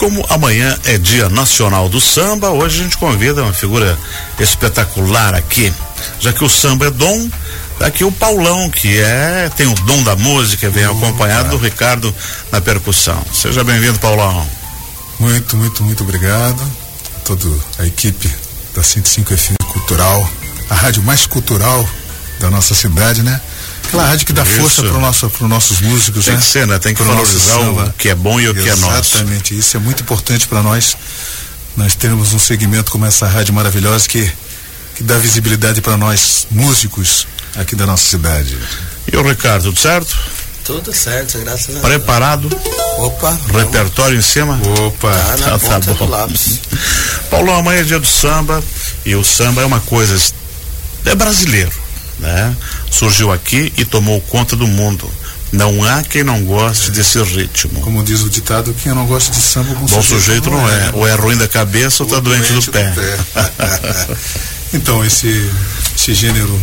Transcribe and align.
como 0.00 0.24
amanhã 0.30 0.78
é 0.86 0.96
Dia 0.96 1.28
Nacional 1.28 1.86
do 1.86 2.00
Samba, 2.00 2.48
hoje 2.48 2.80
a 2.80 2.84
gente 2.84 2.96
convida 2.96 3.42
uma 3.42 3.52
figura 3.52 3.98
espetacular 4.38 5.34
aqui, 5.34 5.70
já 6.18 6.32
que 6.32 6.42
o 6.42 6.48
samba 6.48 6.86
é 6.86 6.90
dom, 6.90 7.28
aqui 7.78 8.02
o 8.02 8.10
Paulão, 8.10 8.70
que 8.70 8.98
é 8.98 9.50
tem 9.54 9.66
o 9.66 9.74
dom 9.74 10.02
da 10.02 10.16
música, 10.16 10.70
vem 10.70 10.86
acompanhado 10.86 11.50
do 11.50 11.58
Ricardo 11.58 12.14
na 12.50 12.62
percussão. 12.62 13.22
Seja 13.30 13.62
bem-vindo, 13.62 13.98
Paulão. 13.98 14.48
Muito, 15.18 15.54
muito, 15.54 15.84
muito 15.84 16.02
obrigado 16.02 16.62
a 17.16 17.20
toda 17.20 17.46
a 17.78 17.86
equipe 17.86 18.34
da 18.74 18.82
105 18.82 19.36
FM 19.36 19.56
Cultural, 19.70 20.26
a 20.70 20.74
rádio 20.76 21.02
mais 21.02 21.26
cultural 21.26 21.86
da 22.38 22.48
nossa 22.48 22.74
cidade, 22.74 23.22
né? 23.22 23.38
Aquela 23.90 24.06
rádio 24.06 24.24
que 24.24 24.32
dá 24.32 24.42
isso. 24.44 24.60
força 24.60 24.82
para 24.82 24.98
nosso, 24.98 25.26
os 25.26 25.48
nossos 25.48 25.80
músicos, 25.80 26.24
Tem 26.24 26.34
né? 26.34 26.40
que 26.40 26.46
ser, 26.46 26.66
né? 26.66 26.78
Tem 26.78 26.94
que 26.94 27.02
pro 27.02 27.12
valorizar 27.12 27.58
o 27.58 27.92
que 27.94 28.08
é 28.08 28.14
bom 28.14 28.40
e 28.40 28.48
o 28.48 28.54
que 28.54 28.68
é 28.68 28.76
nosso. 28.76 29.16
Exatamente, 29.16 29.58
isso 29.58 29.76
é 29.76 29.80
muito 29.80 30.02
importante 30.04 30.46
para 30.46 30.62
nós. 30.62 30.96
Nós 31.76 31.96
temos 31.96 32.32
um 32.32 32.38
segmento 32.38 32.90
como 32.92 33.04
essa 33.04 33.26
rádio 33.26 33.52
maravilhosa 33.52 34.08
que, 34.08 34.30
que 34.94 35.02
dá 35.02 35.18
visibilidade 35.18 35.82
para 35.82 35.96
nós, 35.96 36.46
músicos 36.52 37.26
aqui 37.56 37.74
da 37.74 37.84
nossa 37.84 38.04
cidade. 38.04 38.56
E 39.12 39.16
o 39.16 39.22
Ricardo, 39.22 39.64
tudo 39.64 39.78
certo? 39.80 40.16
Tudo 40.64 40.92
certo, 40.92 41.38
graças 41.40 41.70
a 41.70 41.72
Deus. 41.72 41.82
Preparado? 41.82 42.48
Opa. 42.98 43.36
Repertório 43.52 44.16
em 44.16 44.22
cima? 44.22 44.60
Opa. 44.86 45.12
Tá 45.12 45.36
na 45.50 45.58
ponta 45.58 45.80
tá 45.80 45.92
do 45.94 46.08
lápis. 46.08 46.60
Paulo, 47.28 47.52
amanhã 47.52 47.80
é 47.80 47.82
dia 47.84 47.98
do 47.98 48.06
samba 48.06 48.62
e 49.04 49.16
o 49.16 49.24
samba 49.24 49.62
é 49.62 49.64
uma 49.64 49.80
coisa 49.80 50.16
é 51.06 51.14
brasileiro, 51.14 51.72
né? 52.20 52.56
Surgiu 52.90 53.32
aqui 53.32 53.72
e 53.76 53.84
tomou 53.84 54.20
conta 54.22 54.54
do 54.54 54.66
mundo. 54.66 55.10
Não 55.52 55.82
há 55.82 56.02
quem 56.02 56.22
não 56.22 56.44
goste 56.44 56.92
desse 56.92 57.20
ritmo. 57.22 57.80
Como 57.80 58.04
diz 58.04 58.22
o 58.22 58.30
ditado, 58.30 58.74
quem 58.82 58.94
não 58.94 59.04
gosta 59.04 59.32
de 59.32 59.40
samba, 59.40 59.74
bom, 59.74 59.80
bom 59.80 60.02
sujeito, 60.02 60.44
sujeito 60.44 60.50
não, 60.50 60.68
é. 60.68 60.72
é. 60.72 60.90
Ou 60.92 61.08
é 61.08 61.14
ruim 61.14 61.36
da 61.36 61.48
cabeça 61.48 62.04
ou 62.04 62.08
está 62.08 62.20
doente, 62.20 62.52
doente, 62.52 62.66
do 62.66 62.72
pé. 62.72 62.90
Do 62.90 63.00
pé. 63.00 64.16
então, 64.74 65.04
esse, 65.04 65.50
esse 65.96 66.14
gênero 66.14 66.60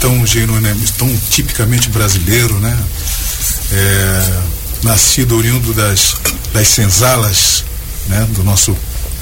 tão 0.00 0.26
genuíno, 0.26 0.76
tão 0.96 1.16
tipicamente 1.30 1.88
brasileiro, 1.90 2.58
né? 2.58 2.76
É, 3.70 4.40
nascido 4.82 5.36
oriundo 5.36 5.72
das, 5.72 6.16
das 6.52 6.66
senzalas, 6.68 7.64
né? 8.08 8.26
Do 8.30 8.42
nosso, 8.42 8.76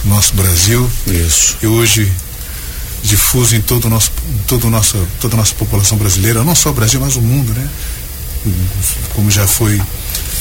nosso 0.05 0.33
Brasil. 0.35 0.91
Isso. 1.07 1.57
E 1.63 1.67
hoje 1.67 2.11
difuso 3.07 3.55
em 3.57 3.61
todo 3.61 3.87
o 3.87 3.91
nosso, 3.91 4.11
todo 4.47 4.67
o 4.67 4.71
nosso, 4.71 5.07
toda 5.21 5.35
a 5.35 5.39
nossa 5.39 5.55
população 5.55 5.97
brasileira, 5.97 6.43
não 6.45 6.55
só 6.55 6.71
o 6.71 6.73
Brasil, 6.75 7.01
mas 7.01 7.17
o 7.17 7.23
mundo, 7.23 7.53
né? 7.53 7.69
Como 9.15 9.31
já 9.31 9.47
foi 9.47 9.81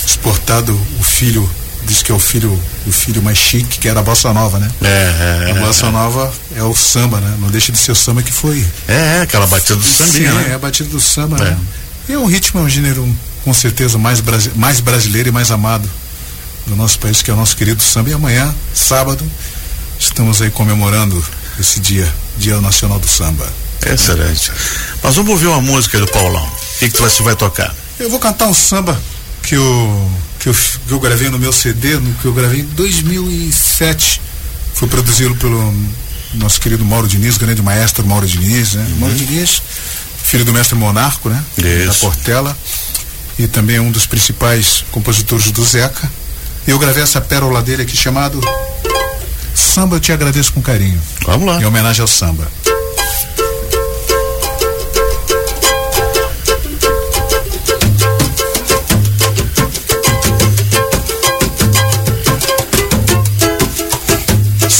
exportado 0.06 0.80
o 1.00 1.04
filho 1.04 1.50
diz 1.86 2.02
que 2.02 2.12
é 2.12 2.16
o 2.16 2.20
filho 2.20 2.60
o 2.88 2.92
filho 2.92 3.22
mais 3.22 3.38
chique 3.38 3.80
que 3.80 3.88
era 3.88 4.00
a 4.00 4.04
bossa 4.04 4.34
nova 4.34 4.58
né 4.60 4.70
é, 4.82 5.48
é, 5.48 5.52
a 5.52 5.54
bossa 5.56 5.92
nova 5.92 6.34
é 6.56 6.64
o 6.64 6.74
samba 6.76 7.20
né 7.20 7.38
não 7.40 7.50
deixa 7.50 7.72
de 7.72 7.78
ser 7.78 7.92
o 7.92 7.96
samba 7.96 8.24
que 8.24 8.32
foi 8.32 8.66
é, 8.88 9.18
é 9.18 9.22
aquela 9.22 9.46
batida 9.46 9.76
do 9.76 9.84
Sim, 9.84 10.22
né? 10.22 10.48
é 10.50 10.54
a 10.56 10.60
batida 10.60 10.90
do 10.90 11.00
samba 11.00 11.38
né? 11.38 11.58
e 12.10 12.14
é 12.14 12.18
um 12.18 12.26
ritmo 12.26 12.60
é 12.60 12.64
um 12.64 12.70
gênero 12.70 13.08
com 13.44 13.54
certeza 13.54 14.00
mais 14.00 14.20
brasi 14.20 14.52
mais 14.56 14.80
brasileiro 14.80 15.30
e 15.30 15.32
mais 15.32 15.52
amado 15.52 15.88
do 16.66 16.76
nosso 16.76 16.98
país 16.98 17.22
que 17.22 17.30
é 17.30 17.34
o 17.34 17.38
nosso 17.38 17.56
querido 17.56 17.84
samba 17.84 18.10
e 18.10 18.14
amanhã 18.14 18.54
sábado 18.74 19.24
estamos 20.00 20.42
aí 20.42 20.50
comemorando 20.50 21.24
esse 21.60 21.80
dia 21.80 22.12
dia 22.38 22.60
nacional 22.62 23.00
do 23.00 23.08
samba 23.08 23.52
excelente 23.86 24.52
mas 25.04 25.16
vamos 25.16 25.32
ouvir 25.32 25.48
uma 25.48 25.62
música 25.62 26.00
do 26.00 26.08
Paulão 26.08 26.46
o 26.46 26.80
que, 26.80 26.90
que 26.90 27.02
você 27.02 27.24
vai 27.24 27.36
tocar 27.36 27.74
eu 28.00 28.10
vou 28.10 28.20
cantar 28.20 28.48
um 28.48 28.54
samba 28.54 29.00
que 29.46 29.56
eu, 29.56 30.12
que 30.40 30.50
eu, 30.50 30.54
que 30.54 30.92
eu 30.92 31.00
gravei 31.00 31.30
no 31.30 31.40
meu 31.40 31.54
CD, 31.54 31.96
no 31.98 32.14
que 32.16 32.26
eu 32.26 32.34
gravei 32.34 32.62
em 32.62 32.66
2007. 32.66 34.22
Foi 34.74 34.88
produzido 34.88 35.36
pelo 35.36 35.74
nosso 36.34 36.60
querido 36.60 36.84
Mauro 36.84 37.08
Diniz, 37.08 37.38
grande 37.38 37.62
maestro 37.62 38.06
Mauro 38.06 38.28
Diniz, 38.28 38.74
né? 38.74 38.86
Uhum. 38.90 38.98
Mauro 38.98 39.16
Diniz, 39.16 39.62
filho 40.24 40.44
do 40.44 40.52
mestre 40.52 40.76
Monarco, 40.76 41.30
né? 41.30 41.42
Isso. 41.58 41.88
Da 41.88 41.94
Portela. 41.94 42.58
E 43.38 43.48
também 43.48 43.80
um 43.80 43.92
dos 43.92 44.06
principais 44.06 44.84
compositores 44.92 45.52
do 45.52 45.64
Zeca. 45.64 46.12
E 46.68 46.72
eu 46.72 46.80
gravei 46.80 47.04
essa 47.04 47.22
pérola 47.22 47.62
dele 47.62 47.84
aqui 47.84 47.96
chamado 47.96 48.42
Samba 49.56 49.96
Eu 49.96 50.00
Te 50.00 50.12
Agradeço 50.12 50.54
com 50.54 50.62
Carinho. 50.62 51.02
Vamos 51.26 51.48
lá. 51.48 51.62
Em 51.62 51.66
homenagem 51.66 52.02
ao 52.02 52.08
samba. 52.08 52.48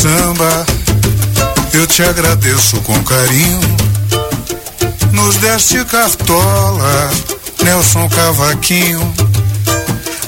samba, 0.06 0.66
eu 1.74 1.88
te 1.88 2.04
agradeço 2.04 2.80
com 2.82 3.04
carinho. 3.04 3.60
Nos 5.12 5.38
deste 5.38 5.84
cartola, 5.86 7.12
Nelson 7.64 8.08
Cavaquinho. 8.10 9.25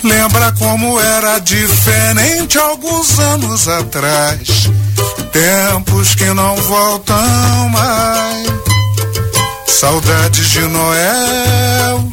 Lembra 0.07 0.53
como 0.53 1.00
era 1.00 1.40
diferente 1.40 2.57
alguns 2.57 3.19
anos 3.19 3.68
atrás. 3.68 4.69
Tempos 5.31 6.16
que 6.16 6.25
não 6.34 6.56
voltam 6.56 7.69
mais. 7.69 8.47
Saudades 9.68 10.50
de 10.50 10.62
Noel, 10.62 12.09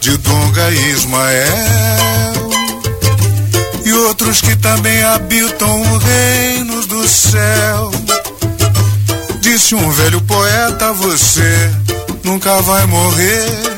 de 0.00 0.16
Dunga 0.18 0.70
e 0.70 0.90
Ismael 0.90 2.38
e 3.88 3.92
outros 3.92 4.42
que 4.42 4.54
também 4.56 5.02
habitam 5.02 5.80
o 5.80 5.98
reino 5.98 6.86
do 6.86 7.08
céu. 7.08 7.90
Disse 9.40 9.74
um 9.74 9.90
velho 9.90 10.20
poeta: 10.20 10.92
Você 10.92 11.70
nunca 12.22 12.60
vai 12.60 12.84
morrer. 12.84 13.77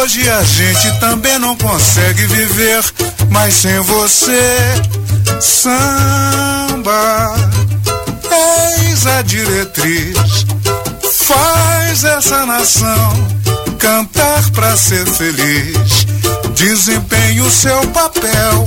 Hoje 0.00 0.28
a 0.28 0.42
gente 0.42 1.00
também 1.00 1.38
não 1.38 1.56
consegue 1.56 2.26
viver, 2.26 2.84
mas 3.30 3.54
sem 3.54 3.78
você, 3.80 4.56
samba, 5.40 7.34
eis 8.80 9.06
a 9.06 9.22
diretriz. 9.22 10.46
Faz 11.26 12.04
essa 12.04 12.46
nação 12.46 13.28
cantar 13.78 14.50
pra 14.50 14.76
ser 14.76 15.06
feliz 15.06 16.06
desempenhe 16.56 17.40
o 17.42 17.50
seu 17.50 17.80
papel. 17.88 18.64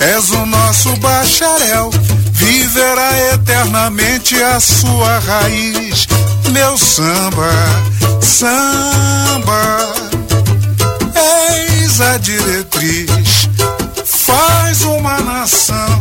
És 0.00 0.30
o 0.30 0.46
nosso 0.46 0.96
bacharel, 0.96 1.90
viverá 2.32 3.34
eternamente 3.34 4.34
a 4.42 4.58
sua 4.58 5.18
raiz. 5.18 6.08
Meu 6.52 6.76
samba, 6.78 7.52
samba, 8.22 9.94
eis 12.00 12.14
a 12.14 12.16
diretriz. 12.18 13.48
Faz 14.04 14.82
uma 14.82 15.20
nação 15.20 16.00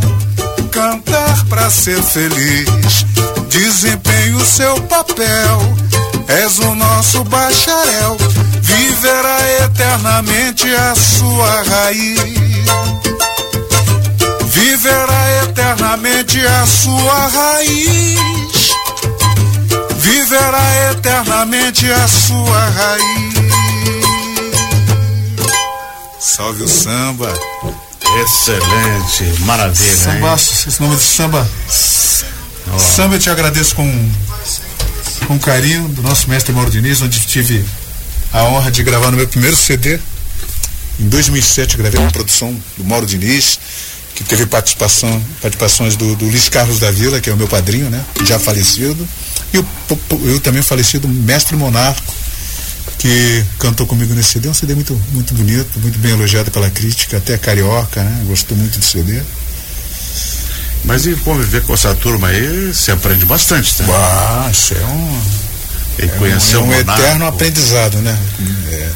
cantar 0.71 1.45
para 1.45 1.69
ser 1.69 2.01
feliz. 2.01 3.05
Desempenhe 3.49 4.35
o 4.35 4.45
seu 4.45 4.79
papel. 4.83 5.59
És 6.27 6.59
o 6.59 6.75
nosso 6.75 7.23
bacharel, 7.23 8.15
viverá 8.61 9.39
eternamente 9.65 10.67
a 10.75 10.93
sua 10.95 11.63
raiz. 11.63 12.19
Viverá 14.45 15.43
eternamente 15.43 16.39
a 16.45 16.65
sua 16.67 17.27
raiz. 17.27 18.19
Viverá 19.97 20.91
eternamente 20.91 21.91
a 21.91 22.07
sua 22.07 22.69
raiz. 22.69 23.38
Salve 26.19 26.63
o 26.63 26.67
samba. 26.67 27.33
Excelente, 28.23 29.41
maravilha. 29.43 29.95
Sambaço, 29.95 30.67
esse 30.67 30.81
nome 30.81 30.97
de 30.97 31.01
samba. 31.01 31.49
Oh. 32.73 32.77
Samba 32.77 33.15
eu 33.15 33.19
te 33.19 33.29
agradeço 33.29 33.73
com, 33.73 34.11
com 35.27 35.39
carinho 35.39 35.87
do 35.87 36.01
nosso 36.01 36.29
mestre 36.29 36.51
Mauro 36.51 36.69
Diniz, 36.69 37.01
onde 37.01 37.21
tive 37.21 37.63
a 38.33 38.43
honra 38.43 38.69
de 38.69 38.83
gravar 38.83 39.11
no 39.11 39.17
meu 39.17 39.29
primeiro 39.29 39.55
CD. 39.55 39.97
Em 40.99 41.07
2007 41.07 41.77
gravei 41.77 42.01
uma 42.01 42.11
produção 42.11 42.53
do 42.75 42.83
Mauro 42.83 43.05
Diniz, 43.05 43.57
que 44.13 44.23
teve 44.25 44.45
participação, 44.45 45.23
participações 45.41 45.95
do, 45.95 46.17
do 46.17 46.25
Luiz 46.25 46.49
Carlos 46.49 46.79
da 46.79 46.91
Vila, 46.91 47.21
que 47.21 47.29
é 47.29 47.33
o 47.33 47.37
meu 47.37 47.47
padrinho, 47.47 47.89
né? 47.89 48.03
Já 48.25 48.37
falecido. 48.37 49.07
E 49.53 49.57
o, 49.57 49.65
eu 50.25 50.39
também 50.41 50.61
falecido 50.61 51.07
mestre 51.07 51.55
Monarco, 51.55 52.13
que 52.99 53.45
cantou 53.57 53.87
comigo 53.87 54.13
nesse 54.13 54.33
CD. 54.33 54.47
É 54.47 54.51
um 54.51 54.53
CD 54.53 54.75
muito, 54.75 54.93
muito 55.11 55.33
bonito, 55.33 55.79
muito 55.79 55.97
bem 55.99 56.11
elogiado 56.11 56.51
pela 56.51 56.69
crítica, 56.69 57.17
até 57.17 57.37
carioca, 57.37 58.03
né? 58.03 58.23
Gostou 58.27 58.55
muito 58.55 58.77
do 58.77 58.85
CD. 58.85 59.21
Mas 60.83 61.05
e 61.05 61.15
conviver 61.15 61.63
com 61.63 61.73
essa 61.73 61.95
turma 61.95 62.27
aí, 62.27 62.73
você 62.73 62.91
aprende 62.91 63.25
bastante, 63.25 63.73
tá? 63.75 63.85
Ah, 63.87 64.49
isso 64.51 64.73
é 64.73 64.85
um. 64.85 65.21
E 65.97 66.07
conhecer 66.17 66.55
é 66.55 66.59
um, 66.59 66.67
um 66.67 66.73
eterno 66.73 67.25
aprendizado, 67.25 67.97
né? 67.97 68.17
É, 68.71 68.91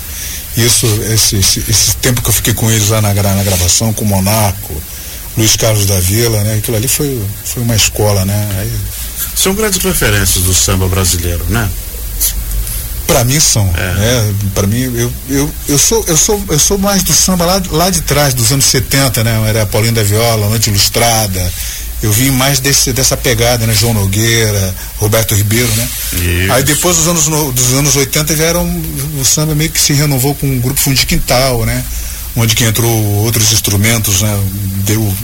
isso, 0.57 0.85
esse, 1.11 1.38
esse, 1.38 1.59
esse, 1.67 1.95
tempo 1.97 2.21
que 2.21 2.29
eu 2.29 2.33
fiquei 2.33 2.53
com 2.53 2.69
eles 2.69 2.89
lá 2.89 3.01
na, 3.01 3.13
na 3.13 3.44
gravação, 3.44 3.94
com 3.94 4.05
o 4.05 4.07
Monaco, 4.07 4.81
Luiz 5.38 5.55
Carlos 5.55 5.85
da 5.85 6.00
Vila, 6.00 6.44
né? 6.44 6.55
Aquilo 6.57 6.77
ali 6.77 6.88
foi, 6.88 7.21
foi 7.44 7.63
uma 7.63 7.75
escola, 7.75 8.23
né? 8.25 8.50
Aí, 8.59 8.71
São 9.35 9.53
grandes 9.53 9.81
referências 9.83 10.44
do 10.44 10.53
samba 10.53 10.88
brasileiro, 10.88 11.45
né? 11.50 11.69
Para 13.13 13.24
mim 13.24 13.39
são, 13.39 13.71
é. 13.77 13.94
né? 13.94 14.33
Para 14.56 14.65
mim 14.65 14.81
eu, 14.95 15.13
eu, 15.30 15.51
eu 15.68 15.77
sou 15.77 16.04
eu 16.07 16.18
sou 16.18 16.44
eu 16.50 16.57
sou 16.57 16.80
mais 16.80 17.04
do 17.04 17.13
samba 17.13 17.45
lá, 17.45 17.62
lá 17.69 17.89
de 17.92 18.01
trás 18.01 18.33
dos 18.33 18.51
anos 18.51 18.65
70, 18.65 19.24
né? 19.24 19.39
Era 19.48 19.68
Paulinho 19.68 19.94
da 19.94 20.01
Viola, 20.01 20.50
Noite 20.50 20.71
Ilustrada. 20.71 21.54
Eu 22.01 22.12
vim 22.12 22.31
mais 22.31 22.60
desse, 22.60 22.92
dessa 22.92 23.15
pegada, 23.15 23.68
né? 23.68 23.74
João 23.74 23.94
Nogueira, 23.94 24.75
Roberto 24.98 25.36
Ribeiro, 25.36 25.69
né? 25.75 25.88
Isso. 26.13 26.54
Aí 26.54 26.63
depois 26.63 26.98
dos 26.98 27.07
anos 27.07 27.27
no, 27.27 27.51
dos 27.51 27.74
anos 27.74 27.95
80 27.95 28.33
vieram 28.33 28.83
o 29.19 29.24
samba 29.24 29.54
meio 29.54 29.69
que 29.69 29.80
se 29.80 29.94
renovou 29.94 30.33
com 30.33 30.57
o 30.57 30.60
grupo 30.60 30.80
Fundo 30.80 30.95
de 30.95 31.06
Quintal, 31.06 31.65
né? 31.65 31.83
Onde 32.36 32.56
que 32.56 32.63
entrou 32.63 32.92
outros 33.24 33.54
instrumentos, 33.54 34.21
né? 34.21 34.44
Deu 34.86 35.15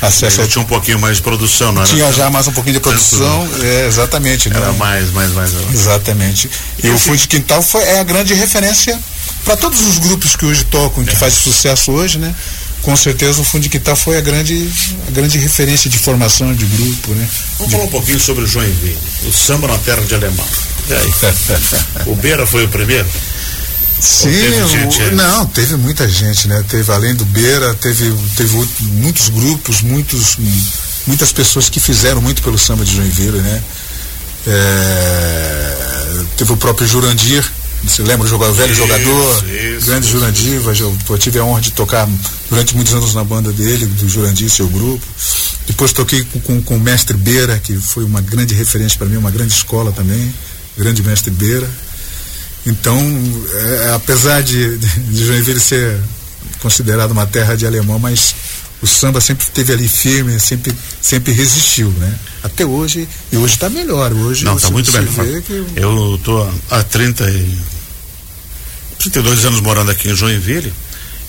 acesso 0.00 0.40
ao 0.40 0.48
tinha 0.48 0.62
um 0.62 0.66
pouquinho 0.66 0.98
mais 0.98 1.16
de 1.16 1.22
produção, 1.22 1.72
não 1.72 1.82
era? 1.82 1.90
tinha 1.90 2.12
já 2.12 2.30
mais 2.30 2.46
um 2.48 2.52
pouquinho 2.52 2.74
de 2.74 2.80
produção, 2.80 3.48
é, 3.62 3.86
exatamente. 3.86 4.48
Era 4.48 4.72
mais, 4.72 5.10
mais, 5.12 5.32
mais. 5.32 5.52
Exatamente. 5.72 6.50
E, 6.82 6.88
o 6.88 6.98
Fundo 6.98 7.18
de 7.18 7.28
Quintal 7.28 7.62
foi, 7.62 7.82
é 7.82 8.00
a 8.00 8.04
grande 8.04 8.34
referência 8.34 8.98
para 9.44 9.56
todos 9.56 9.80
os 9.80 9.98
grupos 9.98 10.36
que 10.36 10.44
hoje 10.44 10.64
tocam, 10.64 11.04
que 11.04 11.16
fazem 11.16 11.38
sucesso 11.38 11.92
hoje, 11.92 12.18
né? 12.18 12.34
Com 12.82 12.96
certeza 12.96 13.40
o 13.40 13.44
Fundo 13.44 13.62
de 13.62 13.68
Quintal 13.68 13.94
foi 13.94 14.18
a 14.18 14.20
grande, 14.20 14.68
a 15.06 15.10
grande 15.12 15.38
referência 15.38 15.88
de 15.88 15.98
formação 15.98 16.52
de 16.52 16.64
grupo, 16.64 17.14
né? 17.14 17.28
Vamos 17.58 17.72
falar 17.72 17.84
um 17.84 17.88
pouquinho 17.88 18.18
sobre 18.18 18.44
o 18.44 18.46
Joinville, 18.46 18.98
o 19.24 19.32
samba 19.32 19.68
na 19.68 19.78
terra 19.78 20.02
de 20.02 20.14
alemão. 20.14 20.46
E 20.88 22.10
o 22.10 22.16
Beira 22.16 22.44
foi 22.44 22.64
o 22.64 22.68
primeiro? 22.68 23.06
Sim, 24.02 24.32
teve 24.32 24.68
gente, 24.68 25.14
não, 25.14 25.46
teve 25.46 25.76
muita 25.76 26.08
gente, 26.08 26.48
né? 26.48 26.64
Teve 26.68 26.90
além 26.90 27.14
do 27.14 27.24
Beira, 27.24 27.72
teve, 27.74 28.12
teve 28.36 28.68
muitos 28.80 29.28
grupos, 29.28 29.80
muitos, 29.80 30.36
muitas 31.06 31.32
pessoas 31.32 31.68
que 31.68 31.78
fizeram 31.78 32.20
muito 32.20 32.42
pelo 32.42 32.58
samba 32.58 32.84
de 32.84 32.96
Joinville, 32.96 33.38
né? 33.38 33.62
É, 34.44 36.24
teve 36.36 36.52
o 36.52 36.56
próprio 36.56 36.84
Jurandir, 36.84 37.48
você 37.84 38.02
lembra 38.02 38.26
o 38.26 38.52
velho 38.52 38.72
Isso, 38.72 38.82
jogador, 38.82 39.44
isso, 39.44 39.86
grande 39.86 40.06
isso. 40.06 40.18
Jurandir, 40.18 40.60
eu 41.08 41.18
tive 41.18 41.38
a 41.38 41.44
honra 41.44 41.60
de 41.60 41.70
tocar 41.70 42.08
durante 42.50 42.74
muitos 42.74 42.92
anos 42.94 43.14
na 43.14 43.22
banda 43.22 43.52
dele, 43.52 43.86
do 43.86 44.08
Jurandir, 44.08 44.50
seu 44.50 44.66
grupo. 44.66 45.06
Depois 45.64 45.92
toquei 45.92 46.24
com, 46.24 46.40
com, 46.40 46.60
com 46.60 46.76
o 46.76 46.80
mestre 46.80 47.16
Beira, 47.16 47.56
que 47.60 47.74
foi 47.76 48.02
uma 48.02 48.20
grande 48.20 48.52
referência 48.52 48.98
para 48.98 49.06
mim, 49.06 49.16
uma 49.16 49.30
grande 49.30 49.52
escola 49.52 49.92
também, 49.92 50.34
grande 50.76 51.04
mestre 51.04 51.30
Beira. 51.30 51.70
Então, 52.66 52.96
é, 53.52 53.92
apesar 53.94 54.42
de, 54.42 54.78
de 54.78 55.24
Joinville 55.26 55.58
ser 55.60 55.98
considerado 56.60 57.10
uma 57.10 57.26
terra 57.26 57.56
de 57.56 57.66
alemão, 57.66 57.98
mas 57.98 58.34
o 58.80 58.86
samba 58.86 59.20
sempre 59.20 59.44
esteve 59.44 59.72
ali 59.72 59.88
firme, 59.88 60.38
sempre, 60.38 60.72
sempre 61.00 61.32
resistiu, 61.32 61.90
né? 61.90 62.14
Até 62.42 62.64
hoje, 62.64 63.08
e 63.32 63.36
hoje 63.36 63.54
está 63.54 63.68
melhor. 63.68 64.12
Hoje 64.12 64.44
Não, 64.44 64.56
está 64.56 64.70
muito 64.70 64.90
bem. 64.92 65.04
vê 65.04 65.40
que- 65.42 65.64
Eu 65.76 66.20
tô 66.22 66.48
há 66.70 66.82
30 66.82 67.28
e 67.30 67.58
32 68.98 69.44
anos 69.44 69.60
morando 69.60 69.90
aqui 69.90 70.08
em 70.10 70.14
Joinville 70.14 70.72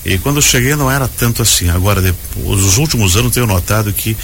e 0.06 0.18
quando 0.20 0.36
eu 0.38 0.42
cheguei 0.42 0.76
não 0.76 0.90
era 0.92 1.08
tanto 1.08 1.42
assim. 1.42 1.70
Agora, 1.70 2.02
depois, 2.02 2.62
os 2.62 2.78
últimos 2.78 3.16
anos 3.18 3.34
tenho 3.34 3.48
notado 3.48 3.92
que 3.94 4.16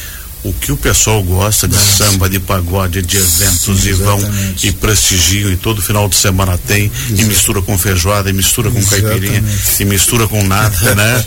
o 0.44 0.54
que 0.54 0.72
o 0.72 0.78
pessoal 0.78 1.22
gosta 1.22 1.68
de 1.68 1.76
samba, 1.78 2.30
de 2.30 2.40
pagode, 2.40 3.02
de 3.02 3.18
eventos 3.18 3.82
Sim, 3.82 3.90
e 3.90 3.94
vão 3.94 4.20
e 4.64 4.72
prestigiam 4.72 5.52
e 5.52 5.58
todo 5.58 5.82
final 5.82 6.08
de 6.08 6.16
semana 6.16 6.58
tem 6.58 6.90
e 7.10 7.24
mistura 7.26 7.62
com 7.62 7.78
feijoada, 7.78 8.30
e 8.30 8.34
mistura 8.34 8.72
com 8.72 8.82
caipirinha 8.86 9.40
Exatamente. 9.40 9.82
e 9.82 9.86
mistura 9.86 10.28
com 10.28 10.42
nada, 10.44 10.96
né? 10.96 11.26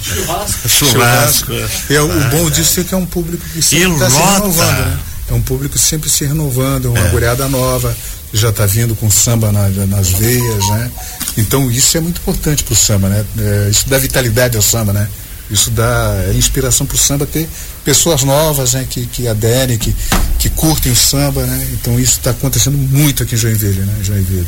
Churrasco. 0.67 1.53
É, 1.91 2.01
o, 2.01 2.07
o 2.07 2.25
bom 2.31 2.51
disso 2.51 2.81
é 2.81 2.85
que 2.85 2.95
é 2.95 2.97
um 2.97 3.07
público 3.07 3.45
que 3.53 3.63
sempre 3.63 3.93
está 3.93 4.11
se 4.11 4.17
renovando, 4.17 4.57
né? 4.57 4.99
É 5.31 5.35
um 5.35 5.43
público 5.43 5.79
sempre 5.79 6.11
se 6.11 6.25
renovando, 6.25 6.87
uma 6.87 6.99
É. 6.99 7.11
goleada 7.11 7.49
nova, 7.49 7.97
já 8.33 8.49
está 8.49 8.67
vindo 8.67 8.95
com 8.95 9.11
samba 9.11 9.53
na- 9.53 9.69
nas 9.87 10.09
veias, 10.11 10.69
né? 10.71 10.91
Então 11.37 11.71
isso 11.71 11.97
é 11.97 12.01
muito 12.01 12.19
importante 12.21 12.65
para 12.65 12.73
o 12.73 12.77
samba, 12.77 13.09
né? 13.09 13.25
É, 13.39 13.69
isso 13.71 13.89
dá 13.89 13.99
vitalidade 13.99 14.57
ao 14.57 14.63
samba, 14.63 14.93
né? 14.93 15.09
Isso 15.51 15.71
dá 15.71 16.25
é, 16.29 16.33
inspiração 16.35 16.87
para 16.87 16.95
o 16.95 16.99
samba 16.99 17.27
ter 17.27 17.49
pessoas 17.85 18.23
novas, 18.23 18.73
né? 18.73 18.87
Que, 18.89 19.07
que 19.07 19.29
aderem, 19.29 19.77
que, 19.77 19.95
que 20.39 20.49
curtem 20.51 20.91
o 20.93 20.97
samba, 20.97 21.45
né? 21.45 21.69
Então 21.73 21.99
isso 22.01 22.19
está 22.19 22.31
acontecendo 22.31 22.77
muito 22.77 23.23
aqui 23.23 23.35
em 23.35 23.39
Joinville, 23.39 23.81
né? 23.81 23.95
Joinville. 24.03 24.47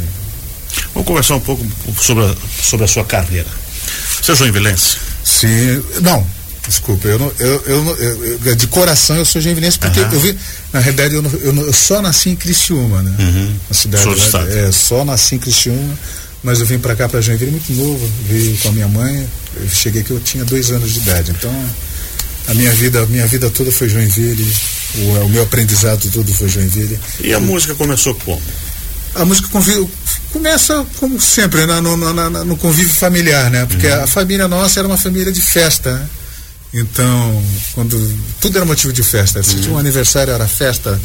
Vamos 0.95 1.07
conversar 1.07 1.37
um 1.37 1.41
pouco 1.41 1.65
sobre 2.01 2.25
a, 2.25 2.35
sobre 2.63 2.85
a 2.85 2.89
sua 2.89 3.05
carreira. 3.05 3.47
Você 4.23 4.33
é 4.33 4.35
joinvilense? 4.35 4.97
Sim, 5.23 5.83
não, 6.03 6.27
desculpa, 6.67 7.07
eu, 7.09 7.19
não, 7.19 7.33
eu, 7.39 7.63
eu, 7.67 7.97
eu- 7.99 8.41
eu- 8.47 8.55
de 8.57 8.67
coração 8.67 9.17
eu 9.17 9.25
sou 9.25 9.41
joinvilense 9.41 9.79
porque 9.79 10.01
Aham. 10.01 10.11
eu 10.13 10.21
vi, 10.21 10.37
na 10.73 10.81
realidade 10.81 11.15
eu, 11.15 11.23
não- 11.53 11.63
eu, 11.63 11.73
só 11.73 12.01
nasci 12.01 12.31
em 12.31 12.37
Criciúma, 12.37 13.03
né? 13.03 13.15
Uhum. 13.19 13.55
Na 13.69 13.75
cidade, 13.75 14.05
lá, 14.07 14.49
é, 14.49 14.73
só 14.73 15.05
nasci 15.05 15.35
em 15.35 15.39
Criciúma, 15.39 15.95
mas 16.43 16.61
eu 16.61 16.67
vim 16.67 16.79
para 16.79 16.97
cá 16.97 17.09
para 17.09 17.21
Joinville 17.21 17.51
muito 17.53 17.73
novo, 17.75 18.11
veio 18.27 18.57
com 18.59 18.69
a 18.69 18.73
minha 18.73 18.89
mãe, 18.89 19.27
eu 19.61 19.69
cheguei 19.69 20.03
que 20.03 20.11
eu 20.11 20.21
tinha 20.21 20.45
dois 20.45 20.71
anos 20.71 20.93
de 20.93 21.01
idade, 21.01 21.31
então 21.33 21.53
a 22.49 22.55
minha 22.55 22.71
vida, 22.73 23.03
a 23.03 23.07
minha 23.07 23.27
vida 23.27 23.49
toda 23.51 23.71
foi 23.73 23.89
Joinville, 23.89 24.53
o, 24.97 25.01
o 25.25 25.29
meu 25.29 25.43
aprendizado 25.43 26.11
todo 26.11 26.33
foi 26.35 26.49
Joinville. 26.49 26.99
E 27.21 27.33
a 27.33 27.41
música 27.41 27.75
começou 27.75 28.15
como? 28.17 28.41
A 29.15 29.25
música 29.25 29.49
convívio, 29.49 29.89
começa 30.33 30.85
como 30.99 31.21
sempre, 31.21 31.65
né, 31.67 31.81
no, 31.81 31.97
no, 31.97 32.13
na- 32.13 32.45
no 32.45 32.57
convívio 32.57 32.93
familiar, 32.93 33.51
né? 33.51 33.65
Porque 33.67 33.87
a 33.87 34.07
família 34.07 34.47
nossa 34.49 34.81
era 34.81 34.89
uma 34.89 34.99
família 34.99 35.33
de 35.33 35.41
festa, 35.41 35.93
né? 35.95 36.09
Então, 36.77 37.45
quando 37.73 38.19
tudo 38.41 38.57
era 38.59 38.65
motivo 38.67 38.93
de 38.93 39.03
festa, 39.05 39.41
se 39.45 39.55
tinha 39.61 39.73
um 39.73 39.79
aniversário 39.79 40.33
era 40.35 40.49
festa. 40.49 41.01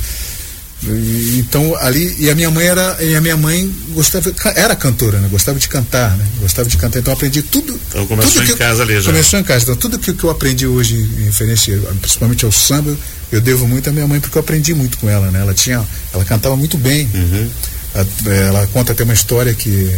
E- 0.81 1.39
então 1.39 1.75
ali 1.77 2.15
e 2.19 2.29
a 2.29 2.35
minha 2.35 2.49
mãe 2.49 2.65
era 2.65 2.97
e 3.03 3.13
a 3.15 3.19
minha 3.21 3.35
mãe 3.35 3.69
gostava 3.89 4.33
era 4.55 4.75
cantora, 4.75 5.19
né? 5.19 5.27
Gostava 5.29 5.59
de 5.59 5.67
cantar, 5.67 6.15
né? 6.17 6.25
Gostava 6.39 6.69
de 6.69 6.77
cantar, 6.77 6.99
então 6.99 7.11
eu 7.11 7.17
aprendi 7.17 7.41
tudo. 7.41 7.79
Então 7.89 8.07
começou 8.07 8.31
tudo 8.33 8.43
em 8.43 8.45
que 8.47 8.51
eu- 8.53 8.57
casa 8.57 8.83
ali 8.83 8.95
já. 9.01 9.11
Começou 9.11 9.39
em 9.39 9.43
casa. 9.43 9.63
Então 9.63 9.75
tudo 9.75 9.99
que, 9.99 10.13
que 10.13 10.23
eu 10.23 10.29
aprendi 10.29 10.65
hoje 10.65 10.95
em 10.95 11.23
referência, 11.25 11.77
principalmente 11.99 12.45
ao 12.45 12.51
samba, 12.51 12.95
eu 13.31 13.41
devo 13.41 13.67
muito 13.67 13.89
à 13.89 13.91
minha 13.93 14.07
mãe 14.07 14.19
porque 14.21 14.37
eu 14.37 14.41
aprendi 14.41 14.73
muito 14.73 14.97
com 14.99 15.09
ela, 15.09 15.29
né? 15.31 15.41
Ela 15.41 15.53
tinha, 15.53 15.85
ela 16.13 16.23
cantava 16.23 16.55
muito 16.55 16.77
bem. 16.77 17.09
Uhum. 17.13 17.49
A- 17.95 18.29
Ela 18.29 18.67
conta 18.67 18.93
até 18.93 19.03
uma 19.03 19.13
história 19.13 19.53
que, 19.53 19.91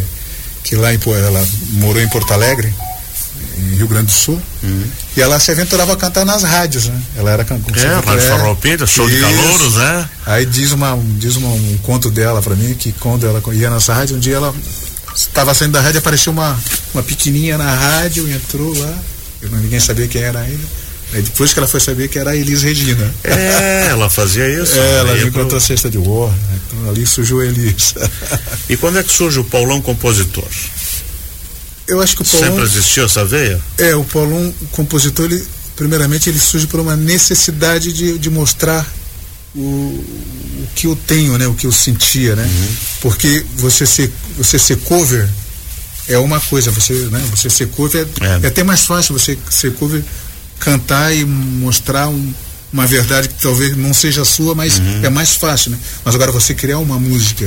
que 0.64 0.74
lá 0.74 0.92
em, 0.92 0.98
ela 1.26 1.46
morou 1.74 2.02
em 2.02 2.08
Porto 2.08 2.32
Alegre, 2.32 2.72
em 3.58 3.76
Rio 3.76 3.86
Grande 3.88 4.06
do 4.06 4.12
Sul, 4.12 4.40
Uhum. 4.62 4.84
e 5.16 5.20
ela 5.20 5.38
se 5.40 5.50
aventurava 5.50 5.92
a 5.92 5.96
cantar 5.96 6.24
nas 6.24 6.42
rádios, 6.42 6.86
né? 6.86 7.02
Ela 7.16 7.30
era 7.30 7.44
can- 7.44 7.58
com 7.60 7.70
É, 7.78 7.94
Rádio 8.04 8.28
Farroupilha, 8.28 8.86
show 8.86 9.08
de 9.08 9.16
Isso. 9.16 9.22
calouros, 9.24 9.74
né? 9.74 10.08
Aí 10.26 10.46
diz, 10.46 10.72
uma, 10.72 10.98
diz 11.18 11.36
uma- 11.36 11.48
um 11.48 11.78
conto 11.82 12.10
dela 12.10 12.40
pra 12.42 12.54
mim 12.54 12.74
que 12.74 12.92
quando 12.92 13.26
ela 13.26 13.42
ia 13.54 13.70
nessa 13.70 13.92
rádio, 13.94 14.16
um 14.16 14.20
dia 14.20 14.36
ela 14.36 14.54
estava 15.14 15.52
saindo 15.54 15.72
da 15.72 15.80
rádio, 15.80 15.98
apareceu 15.98 16.32
uma, 16.32 16.58
uma 16.94 17.02
pequenininha 17.02 17.58
na 17.58 17.74
rádio, 17.74 18.30
entrou 18.30 18.76
lá, 18.78 18.94
eu 19.42 19.50
não- 19.50 19.58
ninguém 19.58 19.80
sabia 19.80 20.06
quem 20.08 20.22
era 20.22 20.40
ainda. 20.40 20.82
Aí 21.14 21.20
depois 21.20 21.52
que 21.52 21.58
ela 21.58 21.68
foi 21.68 21.78
saber 21.78 22.08
que 22.08 22.18
era 22.18 22.30
a 22.30 22.36
Elis 22.36 22.62
Regina. 22.62 23.12
É, 23.22 23.88
ela 23.90 24.08
fazia 24.08 24.48
isso. 24.62 24.72
É, 24.78 24.98
ela 25.00 25.14
me 25.14 25.30
pro- 25.30 25.42
contou 25.42 25.58
a 25.58 25.60
cesta 25.60 25.90
de 25.90 25.98
war, 25.98 26.30
né? 26.30 26.58
então 26.66 26.88
ali 26.88 27.06
surgiu 27.06 27.40
a 27.40 27.44
Elis. 27.44 27.94
E 28.66 28.78
quando 28.78 28.98
é 28.98 29.02
que 29.02 29.12
surge 29.12 29.38
o 29.38 29.44
Paulão 29.44 29.82
compositor? 29.82 30.44
Eu 31.86 32.00
acho 32.00 32.16
que 32.16 32.22
o 32.22 32.24
Sempre 32.24 32.62
existiu 32.62 33.04
essa 33.04 33.24
veia? 33.24 33.60
é, 33.78 33.94
o 33.94 34.04
Paulão, 34.04 34.54
o 34.62 34.66
compositor, 34.68 35.26
ele, 35.26 35.44
primeiramente 35.76 36.28
ele 36.30 36.38
surge 36.38 36.66
por 36.66 36.80
uma 36.80 36.96
necessidade 36.96 37.92
de, 37.92 38.18
de 38.18 38.30
mostrar 38.30 38.86
o, 39.54 39.58
o 39.60 40.68
que 40.74 40.86
eu 40.86 40.96
tenho, 40.96 41.36
né, 41.36 41.46
o 41.46 41.54
que 41.54 41.66
eu 41.66 41.72
sentia, 41.72 42.34
né? 42.36 42.48
Porque 43.00 43.44
você 43.56 43.84
ser, 43.86 44.12
você 44.38 44.58
ser 44.58 44.76
cover 44.78 45.28
é 46.08 46.16
uma 46.18 46.40
coisa, 46.40 46.70
você, 46.70 46.92
né, 47.10 47.22
você 47.30 47.50
ser 47.50 47.68
cover 47.68 48.06
é, 48.20 48.26
É. 48.26 48.40
é 48.44 48.46
até 48.46 48.62
mais 48.62 48.82
fácil 48.82 49.12
você 49.18 49.36
ser 49.50 49.72
cover, 49.74 50.02
cantar 50.58 51.14
e 51.14 51.24
mostrar 51.24 52.08
um- 52.08 52.32
uma 52.72 52.86
verdade 52.86 53.28
que 53.28 53.34
talvez 53.42 53.76
não 53.76 53.92
seja 53.92 54.24
sua, 54.24 54.54
mas 54.54 54.80
é 55.02 55.10
mais 55.10 55.34
fácil, 55.34 55.72
né? 55.72 55.78
Mas 56.04 56.14
agora 56.14 56.32
você 56.32 56.54
criar 56.54 56.78
uma 56.78 56.98
música 56.98 57.44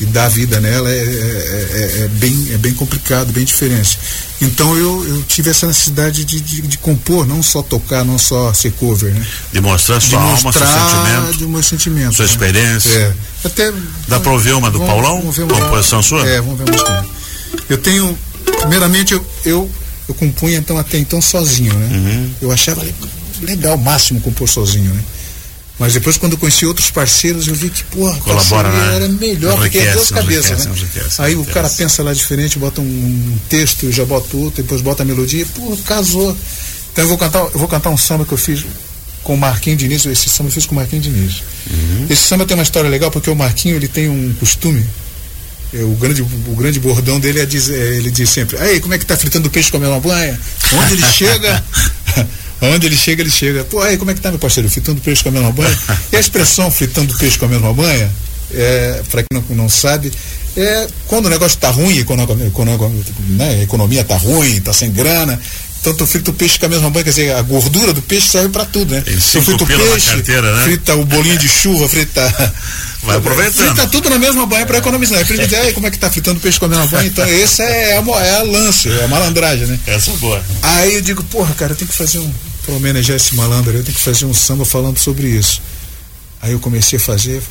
e 0.00 0.06
dar 0.06 0.28
vida 0.28 0.60
nela 0.60 0.90
é, 0.90 0.96
é- 0.96 1.00
é- 1.00 2.04
é 2.04 2.08
bem, 2.08 2.48
é 2.52 2.58
bem 2.58 2.72
complicado, 2.74 3.32
bem 3.32 3.44
diferente. 3.44 3.98
Então 4.40 4.76
eu, 4.76 5.04
eu 5.08 5.22
tive 5.24 5.50
essa 5.50 5.66
necessidade 5.66 6.24
de, 6.24 6.40
de, 6.40 6.62
de 6.62 6.78
compor, 6.78 7.26
não 7.26 7.42
só 7.42 7.60
tocar, 7.62 8.04
não 8.04 8.16
só 8.18 8.52
ser 8.52 8.70
cover, 8.72 9.12
né? 9.12 9.26
De 9.52 9.60
mostrar 9.60 9.98
De 9.98 10.06
sua 10.06 10.20
alma, 10.20 10.52
seu 10.52 10.62
sentimento. 10.66 11.38
de 11.38 11.46
meus 11.46 11.66
sentimentos. 11.66 12.16
sua 12.16 12.26
né? 12.26 12.30
experiência. 12.30 12.90
É. 12.90 13.12
Até, 13.44 13.72
Dá 14.06 14.20
pra 14.20 14.30
ouvir 14.32 14.52
uma 14.54 14.70
do 14.70 14.78
Vamos- 14.78 14.92
Paulão? 14.94 15.18
vamos 15.20 15.36
ver 15.36 15.42
uma- 15.42 15.60
Composição 15.60 16.02
sua? 16.02 16.26
É, 16.28 16.40
vamos 16.40 16.58
ver 16.58 16.70
uma. 16.70 17.06
Eu 17.68 17.78
tenho, 17.78 18.16
primeiramente 18.60 19.14
eu, 19.14 19.26
eu, 19.44 19.70
eu 20.08 20.14
compunha 20.14 20.58
então 20.58 20.78
até 20.78 20.98
então 20.98 21.20
sozinho, 21.20 21.74
né? 21.74 21.88
Uhum. 21.96 22.30
Eu 22.42 22.52
achava 22.52 22.82
le- 22.84 22.94
legal, 23.42 23.76
máximo 23.76 24.20
compor 24.20 24.48
sozinho, 24.48 24.92
né? 24.94 25.00
Mas 25.78 25.92
depois 25.94 26.16
quando 26.16 26.32
eu 26.32 26.38
conheci 26.38 26.66
outros 26.66 26.90
parceiros, 26.90 27.46
eu 27.46 27.54
vi 27.54 27.70
que, 27.70 27.84
porra, 27.84 28.16
a 28.16 28.20
Colabora, 28.20 28.70
né? 28.70 28.96
era 28.96 29.08
melhor, 29.08 29.56
porque 29.56 29.78
é 29.78 29.92
duas 29.92 30.10
cabeças, 30.10 30.66
né? 30.66 30.72
enriquece, 30.74 31.22
Aí 31.22 31.34
o 31.34 31.36
enriquece. 31.36 31.54
cara 31.54 31.70
pensa 31.70 32.02
lá 32.02 32.12
diferente, 32.12 32.58
bota 32.58 32.80
um 32.80 33.38
texto, 33.48 33.90
já 33.92 34.04
bota 34.04 34.36
outro, 34.36 34.62
depois 34.62 34.80
bota 34.80 35.04
a 35.04 35.06
melodia, 35.06 35.46
pô, 35.54 35.76
casou. 35.86 36.36
Então 36.92 37.04
eu 37.04 37.08
vou 37.08 37.16
cantar, 37.16 37.38
eu 37.38 37.58
vou 37.58 37.68
cantar 37.68 37.90
um 37.90 37.96
samba 37.96 38.24
que 38.24 38.32
eu 38.32 38.38
fiz 38.38 38.64
com 39.22 39.34
o 39.34 39.38
Marquinho 39.38 39.76
Diniz, 39.76 40.04
esse 40.04 40.28
samba 40.28 40.48
eu 40.48 40.52
fiz 40.52 40.66
com 40.66 40.72
o 40.72 40.76
Marquinho 40.76 41.00
Diniz. 41.00 41.42
Uhum. 41.70 42.06
Esse 42.10 42.24
samba 42.24 42.44
tem 42.44 42.56
uma 42.56 42.62
história 42.64 42.90
legal 42.90 43.10
porque 43.10 43.30
o 43.30 43.36
Marquinho 43.36 43.76
ele 43.76 43.86
tem 43.86 44.08
um 44.08 44.34
costume, 44.40 44.84
é, 45.72 45.82
o, 45.82 45.90
grande, 45.90 46.22
o 46.22 46.56
grande 46.56 46.80
bordão 46.80 47.20
dele 47.20 47.40
é 47.40 47.46
dizer, 47.46 47.78
é, 47.78 47.96
ele 47.96 48.10
diz 48.10 48.30
sempre, 48.30 48.56
aí, 48.58 48.80
como 48.80 48.94
é 48.94 48.98
que 48.98 49.04
tá 49.04 49.16
fritando 49.16 49.50
peixe 49.50 49.70
com 49.70 49.76
a 49.76 49.80
mesma 49.80 50.00
banha? 50.00 50.38
Onde 50.72 50.94
ele 50.94 51.06
chega, 51.12 51.62
onde 52.60 52.86
ele 52.86 52.96
chega, 52.96 53.22
ele 53.22 53.30
chega, 53.30 53.64
pô, 53.64 53.80
aí, 53.80 53.96
como 53.96 54.10
é 54.10 54.14
que 54.14 54.20
tá 54.20 54.30
meu 54.30 54.38
parceiro, 54.38 54.68
fritando 54.68 55.00
peixe 55.00 55.22
com 55.22 55.28
a 55.28 55.32
mesma 55.32 55.52
banha? 55.52 55.78
E 56.12 56.16
a 56.16 56.20
expressão 56.20 56.70
fritando 56.70 57.14
peixe 57.16 57.38
com 57.38 57.44
a 57.44 57.48
mesma 57.48 57.72
banha, 57.72 58.10
é, 58.52 59.02
para 59.10 59.22
quem 59.22 59.40
não, 59.40 59.56
não 59.56 59.68
sabe, 59.68 60.12
é 60.56 60.86
quando 61.06 61.26
o 61.26 61.28
negócio 61.28 61.58
tá 61.58 61.70
ruim, 61.70 62.04
né, 63.28 63.48
a 63.60 63.62
economia 63.62 64.02
tá 64.02 64.16
ruim, 64.16 64.60
tá 64.60 64.72
sem 64.72 64.90
grana, 64.90 65.38
então 65.80 65.94
tu 65.94 66.06
frita 66.06 66.30
o 66.30 66.34
peixe 66.34 66.58
com 66.58 66.66
a 66.66 66.68
mesma 66.68 66.90
banha, 66.90 67.04
quer 67.04 67.10
dizer, 67.10 67.34
a 67.34 67.42
gordura 67.42 67.92
do 67.92 68.02
peixe 68.02 68.28
serve 68.28 68.48
para 68.48 68.64
tudo, 68.64 68.94
né? 68.94 69.00
Tu 69.00 69.42
frita 69.42 69.64
o 69.64 69.66
peixe, 69.66 70.10
carteira, 70.10 70.56
né? 70.56 70.64
frita 70.64 70.96
o 70.96 71.04
bolinho 71.04 71.38
de 71.38 71.48
chuva, 71.48 71.88
frita. 71.88 72.52
Vai 73.02 73.16
aproveitando. 73.16 73.66
Frita 73.66 73.86
tudo 73.86 74.10
na 74.10 74.18
mesma 74.18 74.44
banha 74.44 74.66
para 74.66 74.78
economizar. 74.78 75.22
Dizer, 75.24 75.56
aí, 75.56 75.72
como 75.72 75.86
é 75.86 75.90
que 75.90 75.98
tá 75.98 76.10
fritando 76.10 76.40
peixe 76.40 76.58
com 76.58 76.66
a 76.66 76.68
mesma 76.68 76.86
banha? 76.86 77.06
Então, 77.06 77.24
esse 77.26 77.62
é, 77.62 77.90
é, 77.90 77.98
a, 77.98 78.24
é 78.24 78.36
a 78.38 78.42
lance, 78.42 78.90
é 78.90 79.04
a 79.04 79.08
malandragem, 79.08 79.66
né? 79.66 79.78
Essa 79.86 80.10
é 80.10 80.14
boa. 80.14 80.42
Aí 80.62 80.94
eu 80.94 81.00
digo, 81.00 81.22
porra, 81.24 81.54
cara, 81.54 81.72
eu 81.72 81.76
tenho 81.76 81.88
que 81.88 81.96
fazer 81.96 82.18
um. 82.18 82.32
Pra 82.68 82.76
homenagear 82.76 83.16
esse 83.16 83.34
malandro, 83.34 83.72
eu 83.72 83.82
tenho 83.82 83.96
que 83.96 84.04
fazer 84.04 84.26
um 84.26 84.34
samba 84.34 84.62
falando 84.62 84.98
sobre 84.98 85.26
isso. 85.26 85.62
Aí 86.42 86.52
eu 86.52 86.60
comecei 86.60 86.98
a 86.98 87.00
fazer, 87.00 87.42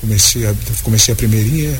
comecei 0.00 0.44
a, 0.44 0.52
comecei 0.82 1.14
a 1.14 1.16
primeirinha, 1.16 1.78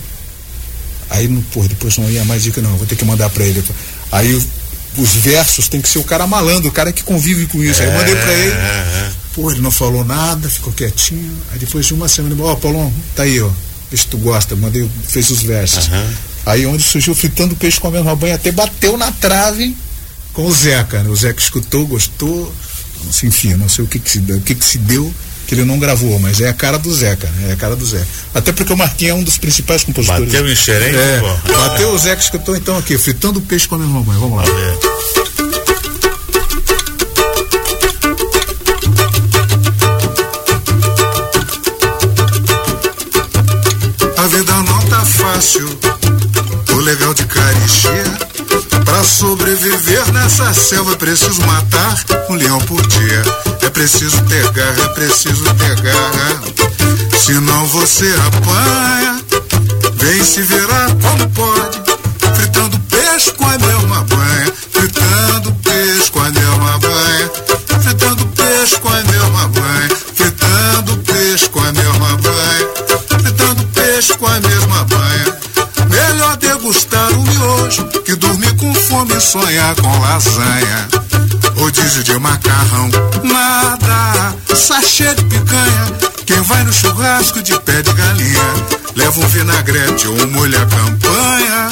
aí, 1.10 1.26
porra, 1.52 1.66
depois 1.66 1.98
não 1.98 2.08
ia 2.08 2.24
mais 2.24 2.44
dica, 2.44 2.62
não, 2.62 2.76
vou 2.76 2.86
ter 2.86 2.94
que 2.94 3.04
mandar 3.04 3.30
para 3.30 3.42
ele. 3.42 3.64
Aí 4.12 4.32
os 4.96 5.14
versos 5.16 5.66
tem 5.66 5.80
que 5.80 5.88
ser 5.88 5.98
o 5.98 6.04
cara 6.04 6.24
malandro, 6.24 6.68
o 6.68 6.72
cara 6.72 6.92
que 6.92 7.02
convive 7.02 7.46
com 7.46 7.64
isso. 7.64 7.82
É, 7.82 7.86
aí 7.86 7.90
eu 7.90 7.98
mandei 7.98 8.14
pra 8.14 8.32
ele, 8.32 8.52
é, 8.52 8.54
é. 8.54 9.10
pô, 9.34 9.50
ele 9.50 9.60
não 9.60 9.72
falou 9.72 10.04
nada, 10.04 10.48
ficou 10.48 10.72
quietinho. 10.72 11.36
Aí 11.50 11.58
depois 11.58 11.84
de 11.84 11.94
uma 11.94 12.06
semana, 12.06 12.36
ó, 12.44 12.52
oh, 12.52 12.56
Paulão, 12.56 12.94
tá 13.16 13.24
aí, 13.24 13.40
ó, 13.40 13.50
vê 13.90 13.96
se 13.96 14.06
tu 14.06 14.18
gosta, 14.18 14.54
mandei, 14.54 14.88
fez 15.08 15.30
os 15.30 15.42
versos. 15.42 15.88
Uhum. 15.88 16.14
Aí 16.46 16.64
onde 16.64 16.84
surgiu 16.84 17.12
fritando 17.12 17.56
peixe 17.56 17.80
com 17.80 17.88
a 17.88 17.90
mesma 17.90 18.14
banha, 18.14 18.36
até 18.36 18.52
bateu 18.52 18.96
na 18.96 19.10
trave 19.10 19.76
com 20.36 20.44
o 20.44 20.52
Zeca, 20.52 21.02
né? 21.02 21.08
O 21.08 21.16
Zeca 21.16 21.40
escutou, 21.40 21.86
gostou, 21.86 22.54
enfim, 23.24 23.54
não 23.54 23.70
sei 23.70 23.84
o 23.86 23.88
que 23.88 23.98
que 23.98 24.10
se 24.10 24.20
deu, 24.20 24.36
o 24.36 24.40
que 24.42 24.54
que 24.54 24.64
se 24.64 24.76
deu, 24.76 25.12
que 25.46 25.54
ele 25.54 25.64
não 25.64 25.78
gravou, 25.78 26.18
mas 26.18 26.42
é 26.42 26.48
a 26.50 26.52
cara 26.52 26.78
do 26.78 26.94
Zeca, 26.94 27.26
né? 27.28 27.50
É 27.50 27.52
a 27.54 27.56
cara 27.56 27.74
do 27.74 27.86
Zeca. 27.86 28.06
Até 28.34 28.52
porque 28.52 28.70
o 28.70 28.76
Marquinhos 28.76 29.16
é 29.16 29.18
um 29.18 29.22
dos 29.22 29.38
principais 29.38 29.82
compositores. 29.82 30.30
Bateu 30.30 30.46
em 30.46 30.54
xerém, 30.54 30.94
é, 30.94 31.22
Bateu 31.50 31.90
o 31.90 31.98
Zeca 31.98 32.38
tô 32.38 32.54
então 32.54 32.76
aqui, 32.76 32.98
fritando 32.98 33.40
peixe 33.40 33.66
com 33.66 33.76
a 33.76 33.78
mesma 33.78 34.02
mãe. 34.02 34.18
Vamos 34.18 34.36
lá. 34.36 34.44
A 44.18 44.26
vida 44.28 44.52
não 44.52 44.82
tá 44.82 45.02
fácil, 45.02 45.78
o 46.74 46.76
legal 46.76 47.14
de 47.14 47.24
caristia 47.24 48.35
sobreviver 49.06 50.12
nessa 50.12 50.52
selva 50.52 50.92
é 50.92 50.96
preciso 50.96 51.40
matar 51.46 52.04
um 52.28 52.34
leão 52.34 52.58
por 52.62 52.84
dia. 52.86 53.22
É 53.62 53.70
preciso 53.70 54.20
ter 54.24 54.50
garra, 54.50 54.82
é 54.82 54.88
preciso 54.88 55.44
ter 55.54 55.80
garra. 55.80 56.42
Senão 57.24 57.66
você 57.66 58.12
apanha. 58.26 59.20
Vem 59.94 60.24
se 60.24 60.42
virar 60.42 60.88
como 61.00 61.28
pode. 61.30 61.82
Fritando 62.36 62.78
peixe 62.90 63.32
com 63.32 63.46
a 63.46 63.58
mesma 63.58 64.04
banha. 64.04 64.52
Fritando 64.72 65.55
com 79.82 80.00
lasanha. 80.00 80.88
Rodízio 81.56 82.02
de 82.02 82.18
macarrão, 82.18 82.90
nada, 83.22 84.34
sachê 84.54 85.14
de 85.14 85.24
picanha. 85.24 85.92
Quem 86.24 86.40
vai 86.42 86.64
no 86.64 86.72
churrasco 86.72 87.42
de 87.42 87.58
pé 87.60 87.82
de 87.82 87.92
galinha, 87.92 88.54
leva 88.94 89.20
um 89.20 89.28
vinagrete 89.28 90.08
ou 90.08 90.14
um 90.14 90.26
molho 90.28 90.60
a 90.60 90.66
campanha. 90.66 91.68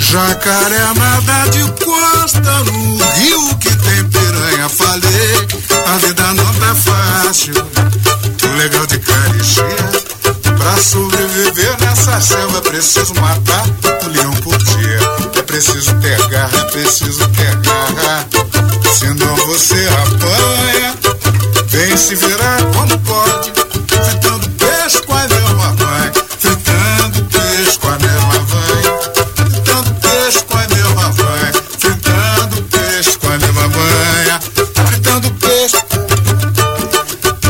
Jacaré 0.00 0.78
nada 0.94 1.50
de 1.50 1.84
costa 1.84 2.64
no 2.64 2.96
rio 3.14 3.56
que 3.58 3.70
tem 3.70 4.04
piranha. 4.04 4.68
Falei, 4.68 5.46
a 5.86 5.98
vida 5.98 6.34
não 6.34 6.54
tá 6.54 6.74
fácil, 6.74 7.54
o 7.54 8.56
legal 8.56 8.86
de 8.86 8.98
caristia. 8.98 10.06
Pra 10.56 10.76
sobreviver 10.78 11.76
nessa 11.80 12.20
selva 12.20 12.58
é 12.58 12.60
preciso 12.60 13.14
matar 13.14 13.64
um 14.04 14.08
preciso 15.56 15.94
ter 16.00 16.28
garra, 16.28 16.64
preciso 16.66 17.28
ter 17.28 17.56
garra. 17.56 18.26
Senão 18.98 19.34
você 19.46 19.88
apanha. 19.88 20.94
Vem 21.68 21.96
se 21.96 22.14
virar 22.14 22.62
como 22.74 22.98
pode. 22.98 23.52
Fritando 24.04 24.50
peixe 24.50 25.00
com 25.06 25.14
a 25.14 25.26
mesma 25.26 25.72
mãe. 25.72 26.12
Fritando 26.38 27.24
peixe 27.24 27.78
com 27.78 27.88
a 27.88 27.98
mesma 27.98 28.34
mãe. 28.52 28.82
Fritando 29.34 29.94
peixe 29.94 30.44
com 30.44 30.58
a 30.58 30.68
mesma 30.68 31.08
mãe. 31.24 31.52
Fritando 31.78 32.62
peixe 32.62 33.18
com 33.18 33.26
a 33.28 33.38
mesma 33.38 33.68
mãe. 33.68 34.40
Fritando 34.88 35.30
peixe. 35.40 35.76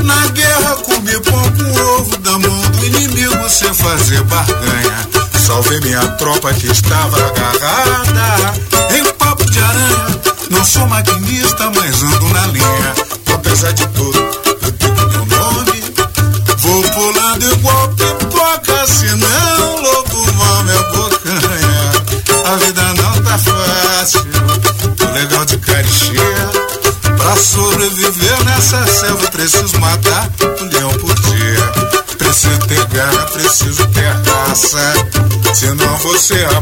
Na 0.04 0.26
guerra 0.28 0.76
comi 0.76 1.20
pão 1.22 1.52
com 1.56 1.80
ovo 1.80 2.16
da 2.18 2.38
mão 2.38 2.62
inimigo 2.84 3.50
sem 3.50 3.74
fazer 3.74 4.22
barganha. 4.22 5.08
Salvei 5.44 5.80
minha 5.80 6.06
tropa 6.12 6.52
que 6.52 6.70
estava 6.70 7.16
agarrada 7.16 7.45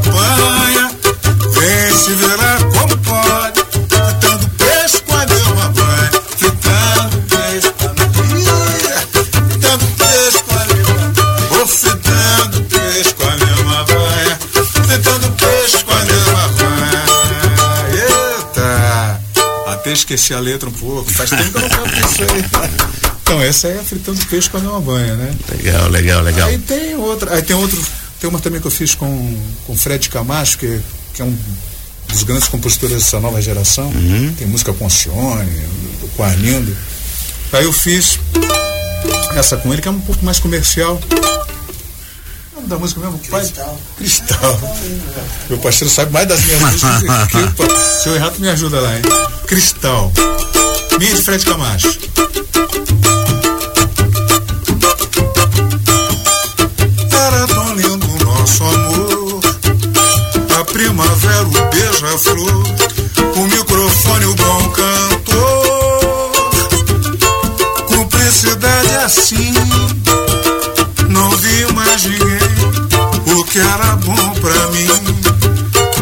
apanha. 0.09 0.91
Vem 1.53 1.97
se 1.97 2.11
virar 2.13 2.59
como 2.65 2.97
pode. 2.99 3.61
Fritando 3.89 4.49
peixe 4.59 5.03
com 5.03 5.15
a 5.15 5.27
mesma 5.27 5.69
banha. 5.71 6.11
Fritando 6.37 7.23
peixe 7.29 7.73
com 7.79 7.87
a 7.87 7.95
mesma 7.95 8.55
Fritando 9.51 9.87
peixe 9.97 10.43
com 10.45 10.55
a 10.55 10.67
mesma 10.67 11.59
Ou 11.59 11.67
fritando 11.67 12.63
peixe 12.65 13.15
com 13.15 13.25
a 13.25 13.37
mesma 13.37 13.85
banha. 13.85 14.39
Fritando 14.87 15.31
peixe 15.33 15.85
com 15.85 15.93
a 15.93 16.05
mesma 16.05 16.49
banha. 16.49 17.05
Eita! 17.93 19.21
Até 19.73 19.93
esqueci 19.93 20.35
a 20.35 20.41
letra 20.41 20.69
um 20.69 20.73
pouco. 20.73 21.11
Faz 21.11 21.31
tempo 21.31 21.51
que 21.51 21.57
eu 21.57 21.61
não 21.63 21.69
canto 21.69 21.99
isso 21.99 22.23
aí. 22.23 22.45
Então, 23.25 23.41
essa 23.41 23.69
é 23.69 23.79
a 23.79 23.83
fritando 23.83 24.23
peixe 24.27 24.51
com 24.51 24.59
a 24.59 24.61
mesma 24.61 24.81
banha, 24.81 25.15
né? 25.15 25.35
Legal, 25.51 25.89
legal, 25.89 26.23
legal. 26.23 26.47
Aí 26.47 26.59
tem 26.59 26.95
outra, 26.95 27.35
aí 27.35 27.43
tem 27.43 27.57
outro, 27.57 27.83
tem 28.25 28.31
uma 28.31 28.41
também 28.41 28.59
que 28.59 28.67
eu 28.67 28.71
fiz 28.71 28.95
com 28.95 29.39
com 29.67 29.77
Fred 29.77 30.09
Camacho, 30.09 30.57
que, 30.57 30.81
que 31.13 31.21
é 31.21 31.25
um 31.27 31.39
dos 32.09 32.23
grandes 32.23 32.49
compositores 32.49 32.97
dessa 32.97 33.21
nova 33.21 33.41
geração. 33.43 33.89
Uhum. 33.89 34.35
Tem 34.39 34.47
música 34.47 34.73
com 34.73 34.89
Cione, 34.89 35.63
com 36.17 36.23
Arlindo. 36.23 36.75
Aí 37.53 37.65
eu 37.65 37.73
fiz 37.73 38.19
essa 39.37 39.59
com 39.59 39.71
ele, 39.71 39.83
que 39.83 39.89
é 39.89 39.91
um 39.91 40.01
pouco 40.01 40.25
mais 40.25 40.39
comercial. 40.39 40.99
O 42.53 42.57
nome 42.57 42.69
da 42.69 42.79
música 42.79 42.99
mesmo? 43.03 43.19
Cristal. 43.19 43.79
Cristal. 43.99 44.61
Meu 45.51 45.59
parceiro 45.59 45.93
sabe 45.93 46.11
mais 46.11 46.27
das 46.27 46.43
minhas 46.45 46.63
músicas. 46.63 48.03
Se 48.03 48.09
eu 48.09 48.17
errar, 48.17 48.31
tu 48.31 48.41
me 48.41 48.49
ajuda 48.49 48.81
lá, 48.81 48.97
hein? 48.97 49.03
Cristal. 49.47 50.11
Minha 50.99 51.15
de 51.15 51.23
Fred 51.23 51.45
Camacho. 51.45 51.99
Primavera, 61.25 61.43
o 61.43 61.71
beija-flor. 61.71 62.63
O 63.37 63.47
microfone, 63.47 64.27
o 64.27 64.35
bom 64.35 64.69
cantor. 64.71 66.33
Cumplicidade 67.87 68.95
assim. 69.05 69.55
Não 71.09 71.31
vi 71.31 71.73
mais 71.73 72.05
ninguém. 72.05 73.37
O 73.37 73.45
que 73.45 73.59
era 73.59 73.97
bom 73.97 74.31
pra 74.41 74.67
mim. 74.69 74.89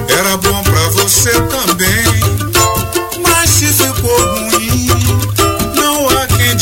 Era 0.09 0.37
bom 0.37 0.63
pra 0.63 0.89
você 0.91 1.31
também. 1.31 2.05
Mas 3.23 3.51
se 3.51 3.67
ficou 3.67 4.19
ruim, 4.19 4.89
não 5.75 6.09
há 6.09 6.27
quem 6.27 6.57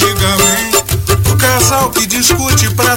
pessoal 1.71 1.91
que 1.91 2.05
discute 2.05 2.69
pra 2.71 2.97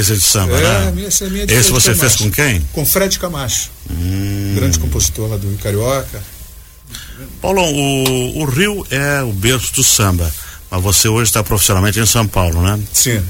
De 0.00 0.20
samba, 0.20 0.56
É, 0.58 0.90
né? 0.90 1.04
essa 1.06 1.24
é 1.24 1.26
a 1.26 1.30
minha 1.30 1.44
Esse 1.44 1.54
de 1.66 1.70
você 1.72 1.94
Fred 1.94 2.00
fez 2.00 2.12
Camacho. 2.16 2.24
com 2.24 2.30
quem? 2.30 2.60
Com 2.72 2.86
Fred 2.86 3.18
Camacho, 3.18 3.70
Hum. 3.90 4.54
grande 4.54 4.78
compositor 4.78 5.28
lá 5.28 5.36
do 5.36 5.48
Rio 5.48 5.58
Carioca. 5.58 6.22
Paulão, 7.40 7.64
o, 7.64 8.38
o 8.42 8.44
Rio 8.46 8.86
é 8.90 9.22
o 9.22 9.32
berço 9.32 9.74
do 9.74 9.82
samba, 9.84 10.32
mas 10.70 10.82
você 10.82 11.08
hoje 11.08 11.30
está 11.30 11.42
profissionalmente 11.42 11.98
em 12.00 12.06
São 12.06 12.26
Paulo, 12.26 12.62
né? 12.62 12.80
Sim. 12.92 13.22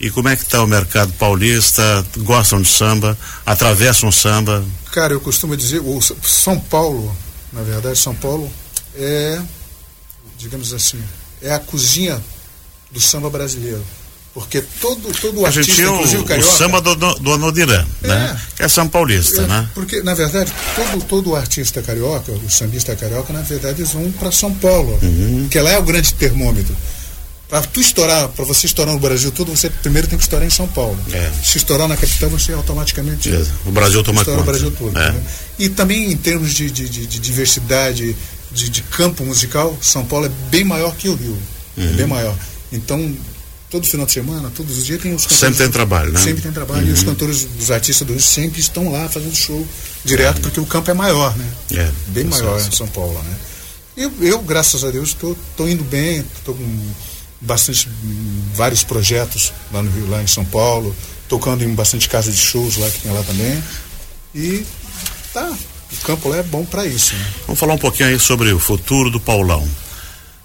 E 0.00 0.10
como 0.10 0.28
é 0.28 0.36
que 0.36 0.42
está 0.42 0.62
o 0.62 0.66
mercado 0.66 1.12
paulista? 1.14 2.04
Gostam 2.18 2.60
de 2.60 2.68
samba? 2.68 3.16
Atravessam 3.46 4.10
samba? 4.12 4.64
Cara, 4.92 5.12
eu 5.14 5.20
costumo 5.20 5.56
dizer, 5.56 5.80
o 5.80 6.00
São 6.22 6.58
Paulo, 6.58 7.14
na 7.52 7.62
verdade, 7.62 7.98
São 7.98 8.14
Paulo 8.14 8.50
é, 8.94 9.40
digamos 10.38 10.72
assim, 10.72 10.98
é 11.42 11.52
a 11.52 11.58
cozinha 11.58 12.22
do 12.90 13.00
samba 13.00 13.28
brasileiro. 13.30 13.82
Porque 14.36 14.60
todo, 14.60 15.10
todo 15.18 15.46
A 15.46 15.48
artista, 15.48 15.72
tinha 15.74 15.90
o, 15.90 15.94
inclusive 15.94 16.18
o 16.20 16.24
o 16.24 16.26
carioca... 16.26 16.56
samba 16.58 16.80
do, 16.82 16.94
do, 16.94 17.14
do 17.14 17.32
Anodiran, 17.32 17.86
né? 18.02 18.38
Que 18.54 18.64
é 18.64 18.68
São 18.68 18.86
Paulista, 18.86 19.40
É, 19.40 19.46
né? 19.46 19.70
Porque, 19.74 20.02
na 20.02 20.12
verdade, 20.12 20.52
todo, 20.74 21.02
todo 21.06 21.34
artista 21.34 21.80
carioca, 21.80 22.30
o 22.32 22.50
sambista 22.50 22.94
carioca, 22.94 23.32
na 23.32 23.40
verdade, 23.40 23.80
eles 23.80 23.92
vão 23.94 24.12
para 24.12 24.30
São 24.30 24.52
Paulo, 24.52 24.98
Uhum. 25.02 25.48
que 25.50 25.58
lá 25.58 25.70
é 25.70 25.78
o 25.78 25.82
grande 25.82 26.12
termômetro. 26.12 26.76
Para 27.48 27.62
tu 27.62 27.80
estourar, 27.80 28.28
para 28.28 28.44
você 28.44 28.66
estourar 28.66 28.92
no 28.92 29.00
Brasil 29.00 29.32
todo, 29.32 29.56
você 29.56 29.70
primeiro 29.70 30.06
tem 30.06 30.18
que 30.18 30.24
estourar 30.24 30.46
em 30.46 30.50
São 30.50 30.68
Paulo. 30.68 30.98
É. 31.12 31.30
Se 31.42 31.56
estourar 31.56 31.88
na 31.88 31.96
capital, 31.96 32.28
você 32.28 32.52
automaticamente. 32.52 33.30
O 33.64 33.70
Brasil 33.70 34.02
toma 34.04 34.20
estoura 34.20 34.40
o 34.42 34.44
conta. 34.44 34.50
Brasil 34.58 34.70
todo. 34.76 34.98
É. 34.98 35.12
né? 35.12 35.22
E 35.58 35.70
também 35.70 36.12
em 36.12 36.16
termos 36.16 36.52
de, 36.52 36.70
de, 36.70 36.86
de- 36.90 37.06
de 37.06 37.18
diversidade, 37.20 38.14
de, 38.52 38.68
de 38.68 38.82
campo 38.82 39.24
musical, 39.24 39.74
São 39.80 40.04
Paulo 40.04 40.26
é 40.26 40.30
bem 40.50 40.62
maior 40.64 40.94
que 40.94 41.08
o 41.08 41.14
Rio. 41.14 41.38
É 41.78 41.80
Uhum. 41.80 41.96
bem 41.96 42.06
maior. 42.06 42.34
Então, 42.72 43.16
todo 43.70 43.86
final 43.86 44.06
de 44.06 44.12
semana, 44.12 44.50
todos 44.54 44.78
os 44.78 44.86
dias 44.86 45.00
tem 45.02 45.14
os 45.14 45.22
cantores. 45.22 45.40
Sempre 45.40 45.58
tem 45.58 45.70
trabalho, 45.70 46.12
né? 46.12 46.20
Sempre 46.20 46.42
tem 46.42 46.52
trabalho. 46.52 46.88
E 46.88 46.92
os 46.92 47.02
cantores, 47.02 47.48
os 47.58 47.70
artistas 47.70 48.06
do 48.06 48.12
Rio 48.12 48.22
sempre 48.22 48.60
estão 48.60 48.90
lá 48.90 49.08
fazendo 49.08 49.34
show 49.34 49.66
direto, 50.04 50.40
porque 50.40 50.60
o 50.60 50.66
campo 50.66 50.90
é 50.90 50.94
maior, 50.94 51.36
né? 51.36 51.48
É, 51.72 51.90
Bem 52.08 52.24
maior 52.24 52.60
em 52.60 52.70
São 52.70 52.86
Paulo, 52.88 53.20
né? 53.22 53.36
Eu, 53.96 54.12
eu 54.20 54.38
graças 54.40 54.84
a 54.84 54.90
Deus, 54.90 55.10
estou 55.10 55.68
indo 55.68 55.82
bem, 55.84 56.24
estou 56.36 56.54
com 56.54 56.92
bastante, 57.40 57.88
vários 58.54 58.84
projetos 58.84 59.52
lá 59.72 59.82
no 59.82 59.90
Rio, 59.90 60.08
lá 60.08 60.22
em 60.22 60.26
São 60.26 60.44
Paulo, 60.44 60.94
tocando 61.28 61.64
em 61.64 61.74
bastante 61.74 62.08
casas 62.08 62.34
de 62.34 62.40
shows 62.40 62.76
lá 62.76 62.90
que 62.90 63.00
tem 63.00 63.12
lá 63.12 63.22
também. 63.22 63.62
E 64.34 64.64
tá, 65.32 65.50
o 65.92 66.04
campo 66.04 66.28
lá 66.28 66.36
é 66.36 66.42
bom 66.42 66.64
para 66.64 66.84
isso, 66.84 67.14
né? 67.14 67.32
Vamos 67.46 67.58
falar 67.58 67.74
um 67.74 67.78
pouquinho 67.78 68.10
aí 68.10 68.18
sobre 68.18 68.52
o 68.52 68.58
futuro 68.58 69.10
do 69.10 69.18
Paulão. 69.18 69.66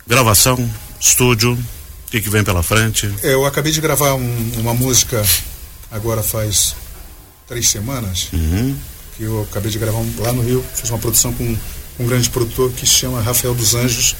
Gravação, 0.08 0.58
estúdio, 1.00 1.58
o 2.12 2.18
que, 2.20 2.20
que 2.20 2.30
vem 2.30 2.44
pela 2.44 2.62
frente? 2.62 3.10
É, 3.24 3.34
Eu 3.34 3.46
acabei 3.46 3.72
de 3.72 3.80
gravar 3.80 4.16
um- 4.16 4.52
uma 4.58 4.74
música 4.74 5.26
agora 5.90 6.22
faz 6.22 6.76
três 7.48 7.70
semanas, 7.70 8.28
Uhum. 8.34 8.76
que 9.16 9.24
eu 9.24 9.44
acabei 9.50 9.72
de 9.72 9.80
gravar 9.80 10.00
um- 10.00 10.14
lá 10.20 10.34
no 10.34 10.42
Rio, 10.42 10.62
fiz 10.76 10.90
uma 10.90 11.00
produção 11.00 11.32
com 11.32 11.58
um 12.00 12.06
grande 12.06 12.30
produtor 12.30 12.70
que 12.74 12.86
se 12.86 12.96
chama 12.96 13.22
Rafael 13.22 13.56
dos 13.56 13.76
Anjos, 13.76 14.14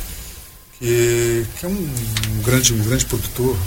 que, 0.80 1.46
que 1.60 1.66
é 1.66 1.68
um, 1.68 1.74
um 1.74 2.42
grande, 2.42 2.74
um 2.74 2.82
grande 2.82 3.04
produtor, 3.04 3.58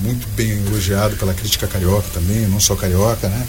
muito 0.00 0.28
bem 0.36 0.50
elogiado 0.66 1.16
pela 1.16 1.34
crítica 1.34 1.66
carioca 1.66 2.06
também, 2.14 2.46
não 2.46 2.60
só 2.60 2.76
carioca, 2.76 3.28
né? 3.28 3.44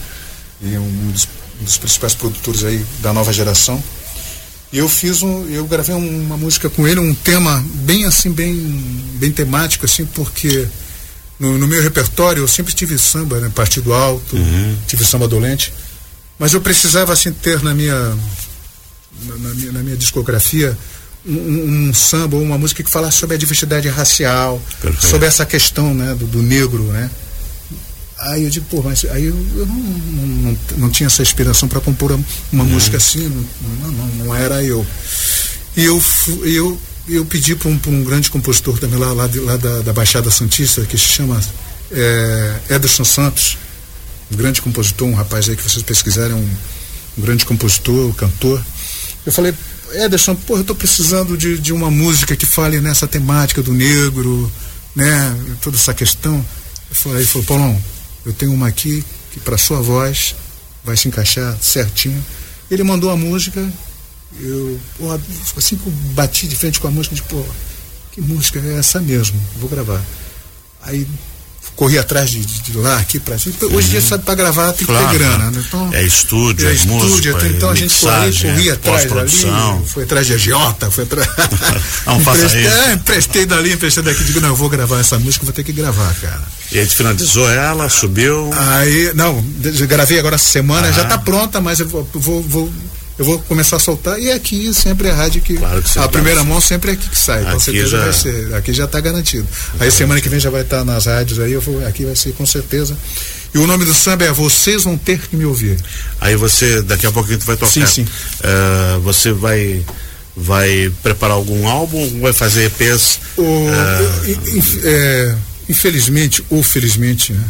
E 0.59 0.75
um 0.75 1.11
dos, 1.11 1.27
um 1.61 1.65
dos 1.65 1.77
principais 1.77 2.15
produtores 2.15 2.63
aí 2.63 2.83
da 2.99 3.13
nova 3.13 3.31
geração. 3.31 3.81
E 4.73 4.77
eu 4.77 4.89
fiz 4.89 5.21
um, 5.21 5.47
eu 5.49 5.65
gravei 5.65 5.95
uma 5.95 6.35
música 6.37 6.69
com 6.69 6.87
ele, 6.87 6.99
um 6.99 7.13
tema 7.13 7.63
bem 7.75 8.05
assim, 8.05 8.31
bem, 8.31 8.55
bem 9.15 9.31
temático, 9.31 9.85
assim, 9.85 10.05
porque 10.05 10.67
no, 11.39 11.57
no 11.57 11.67
meu 11.67 11.81
repertório 11.81 12.41
eu 12.43 12.47
sempre 12.47 12.73
tive 12.73 12.97
samba, 12.97 13.39
né? 13.39 13.49
Partido 13.53 13.93
alto, 13.93 14.35
tive 14.87 15.05
samba 15.05 15.27
dolente, 15.27 15.71
mas 16.37 16.53
eu 16.53 16.59
precisava 16.61 17.13
assim 17.13 17.31
ter 17.31 17.61
na 17.63 17.73
minha 17.73 17.95
na, 19.23 19.37
na 19.37 19.49
minha, 19.53 19.71
na 19.71 19.79
minha 19.83 19.95
discografia 19.97 20.77
um, 21.25 21.33
um- 21.33 21.89
um 21.89 21.93
samba 21.93 22.35
ou 22.35 22.43
uma 22.43 22.57
música 22.57 22.83
que 22.83 22.89
falasse 22.91 23.17
sobre 23.17 23.35
a 23.35 23.39
diversidade 23.39 23.87
racial, 23.87 24.61
Perfeito. 24.81 25.05
sobre 25.07 25.27
essa 25.27 25.45
questão, 25.45 25.93
né, 25.93 26.13
do, 26.15 26.25
do 26.27 26.41
negro, 26.41 26.83
né? 26.83 27.09
Aí 28.17 28.43
eu 28.43 28.49
digo, 28.49 28.65
pô, 28.69 28.81
mas 28.81 29.03
aí 29.05 29.25
eu, 29.25 29.35
eu 29.55 29.65
não, 29.65 29.75
não, 29.75 30.27
não, 30.51 30.57
não 30.77 30.89
tinha 30.89 31.07
essa 31.07 31.21
inspiração 31.21 31.67
para 31.67 31.81
compor 31.81 32.11
uma, 32.13 32.25
uma 32.51 32.63
música 32.63 32.95
assim, 32.97 33.27
não, 33.81 33.91
não, 33.91 34.07
não 34.25 34.35
era 34.35 34.63
eu. 34.63 34.85
E 35.75 35.83
eu, 35.83 36.01
eu, 36.43 36.79
eu 37.09 37.25
pedi 37.25 37.55
para 37.55 37.67
um, 37.69 37.79
um 37.87 38.03
grande 38.05 38.31
compositor 38.31 38.79
também 38.79 38.97
lá, 38.97 39.11
lá, 39.11 39.27
de- 39.27 39.39
lá 39.41 39.57
da, 39.57 39.81
da 39.81 39.91
Baixada 39.93 40.31
Santista, 40.31 40.85
que 40.85 40.97
se 40.97 41.03
chama 41.03 41.41
é, 41.91 42.55
Ederson 42.69 43.03
Santos, 43.03 43.57
um 44.31 44.37
grande 44.37 44.61
compositor, 44.61 45.07
um 45.07 45.13
rapaz 45.13 45.49
aí 45.49 45.55
que 45.57 45.63
vocês 45.63 45.83
pesquisarem, 45.83 46.33
um, 46.35 46.49
um 47.17 47.21
grande 47.21 47.45
compositor, 47.45 48.13
cantor. 48.13 48.63
Eu 49.25 49.31
falei, 49.33 49.53
Ederson, 49.91 50.35
pô, 50.35 50.55
eu 50.57 50.63
tô 50.63 50.73
precisando 50.73 51.37
de, 51.37 51.57
de 51.59 51.73
uma 51.73 51.91
música 51.91 52.33
que 52.33 52.45
fale 52.45 52.79
nessa 52.79 53.07
temática 53.07 53.61
do 53.61 53.73
negro, 53.73 54.49
né, 54.95 55.35
toda 55.61 55.75
essa 55.75 55.93
questão. 55.93 56.35
Eu 56.89 56.95
falei, 56.95 57.19
ele 57.19 57.27
falou, 57.27 57.45
Paulão, 57.45 57.83
eu 58.25 58.33
tenho 58.33 58.53
uma 58.53 58.67
aqui 58.67 59.03
que 59.31 59.39
para 59.39 59.57
sua 59.57 59.81
voz 59.81 60.35
vai 60.83 60.97
se 60.97 61.07
encaixar 61.07 61.57
certinho. 61.61 62.23
Ele 62.69 62.83
mandou 62.83 63.11
a 63.11 63.17
música, 63.17 63.67
eu, 64.39 64.79
assim 65.55 65.75
que 65.77 65.85
eu 65.85 65.93
bati 66.13 66.47
de 66.47 66.55
frente 66.55 66.79
com 66.79 66.87
a 66.87 66.91
música, 66.91 67.15
disse, 67.15 67.27
pô, 67.27 67.43
que 68.11 68.21
música 68.21 68.59
é 68.59 68.77
essa 68.79 68.99
mesmo? 68.99 69.39
Vou 69.57 69.69
gravar. 69.69 70.03
Aí 70.81 71.07
corri 71.75 71.97
atrás 71.97 72.29
de, 72.29 72.39
de, 72.39 72.59
de 72.61 72.77
lá, 72.77 72.97
aqui 72.97 73.19
pra 73.19 73.37
cima. 73.37 73.55
Hoje 73.71 73.87
em 73.87 73.91
dia, 73.91 74.01
sabe, 74.01 74.23
para 74.23 74.35
gravar 74.35 74.67
tem 74.71 74.79
que 74.79 74.85
Claro, 74.85 75.09
ter 75.09 75.17
grana, 75.17 75.51
né? 75.51 75.63
Então, 75.67 75.93
É 75.93 76.03
estúdio, 76.03 76.67
é 76.69 76.73
música, 76.85 77.29
então, 77.29 77.41
é 77.41 77.49
então 77.49 77.69
a 77.69 77.75
gente 77.75 77.93
corria, 77.99 78.19
mixagem, 78.27 78.51
corria 78.51 78.71
é 78.71 78.73
atrás 78.75 79.11
ali, 79.11 79.85
foi 79.85 80.03
atrás 80.03 80.27
de 80.27 80.33
agiota, 80.33 80.89
foi 80.91 81.03
atrás. 81.03 81.27
Não 82.07 82.19
faça 82.21 82.37
emprestei, 82.45 82.65
isso. 82.65 82.75
é, 82.77 82.93
emprestei 82.93 83.45
dali, 83.45 83.73
emprestei 83.73 84.03
daqui, 84.03 84.23
digo, 84.23 84.39
não, 84.39 84.49
eu 84.49 84.55
vou 84.55 84.69
gravar 84.69 84.99
essa 84.99 85.19
música, 85.19 85.43
vou 85.45 85.53
ter 85.53 85.63
que 85.63 85.73
gravar, 85.73 86.13
cara. 86.21 86.43
E 86.71 86.79
a 86.79 86.83
gente 86.83 86.95
finalizou 86.95 87.49
ela, 87.49 87.89
subiu. 87.89 88.49
Aí, 88.53 89.11
não, 89.13 89.41
gravei 89.87 90.17
agora 90.19 90.35
essa 90.35 90.47
semana, 90.49 90.87
Ah. 90.87 90.91
já 90.91 91.05
tá 91.05 91.17
pronta, 91.17 91.59
mas 91.61 91.79
eu 91.79 91.87
vou, 91.87 92.09
vou, 92.13 92.41
vou- 92.43 92.73
eu 93.17 93.25
vou 93.25 93.39
começar 93.39 93.77
a 93.77 93.79
soltar. 93.79 94.19
E 94.19 94.31
aqui 94.31 94.73
sempre 94.73 95.07
é 95.07 95.11
a 95.11 95.15
rádio 95.15 95.41
que. 95.41 95.55
Claro 95.55 95.81
que 95.81 95.99
a 95.99 96.07
primeira 96.07 96.43
mão 96.43 96.59
sempre 96.59 96.91
é 96.91 96.93
aqui 96.93 97.09
que 97.09 97.17
sai. 97.17 97.43
Com 97.43 97.49
Aqui 97.51 97.63
certeza 97.63 97.87
já- 97.89 98.03
vai 98.03 98.13
ser. 98.13 98.53
Aqui 98.55 98.73
já 98.73 98.87
tá 98.87 98.99
garantido. 98.99 99.47
Aí 99.79 99.91
semana 99.91 100.19
que 100.21 100.29
vem 100.29 100.39
já 100.39 100.49
vai 100.49 100.61
estar 100.61 100.83
nas 100.83 101.05
rádios 101.05 101.39
aí, 101.39 101.51
eu 101.53 101.61
vou, 101.61 101.85
aqui 101.87 102.05
vai 102.05 102.15
ser 102.15 102.33
com 102.33 102.45
certeza. 102.45 102.95
E 103.53 103.57
o 103.57 103.65
nome 103.65 103.85
do 103.85 103.93
samba 103.93 104.25
é 104.25 104.31
Vocês 104.33 104.83
Vão 104.83 104.97
Ter 104.97 105.17
Que 105.17 105.35
Me 105.37 105.45
Ouvir. 105.45 105.77
Aí 106.19 106.35
você, 106.35 106.81
daqui 106.81 107.05
a 107.07 107.11
pouquinho 107.11 107.37
tu 107.39 107.45
vai 107.45 107.55
tocar. 107.55 107.71
Sim, 107.71 107.85
sim. 107.87 108.07
Eh, 108.43 108.99
você 109.01 109.31
vai 109.31 109.81
vai 110.35 110.91
preparar 111.01 111.35
algum 111.37 111.65
álbum? 111.65 112.19
Vai 112.19 112.33
fazer 112.33 112.65
EPs? 112.65 113.19
O- 113.37 113.67
in- 114.27 114.79
é, 114.83 115.35
infelizmente 115.69 116.43
ou 116.49 116.61
felizmente, 116.61 117.31
né? 117.31 117.43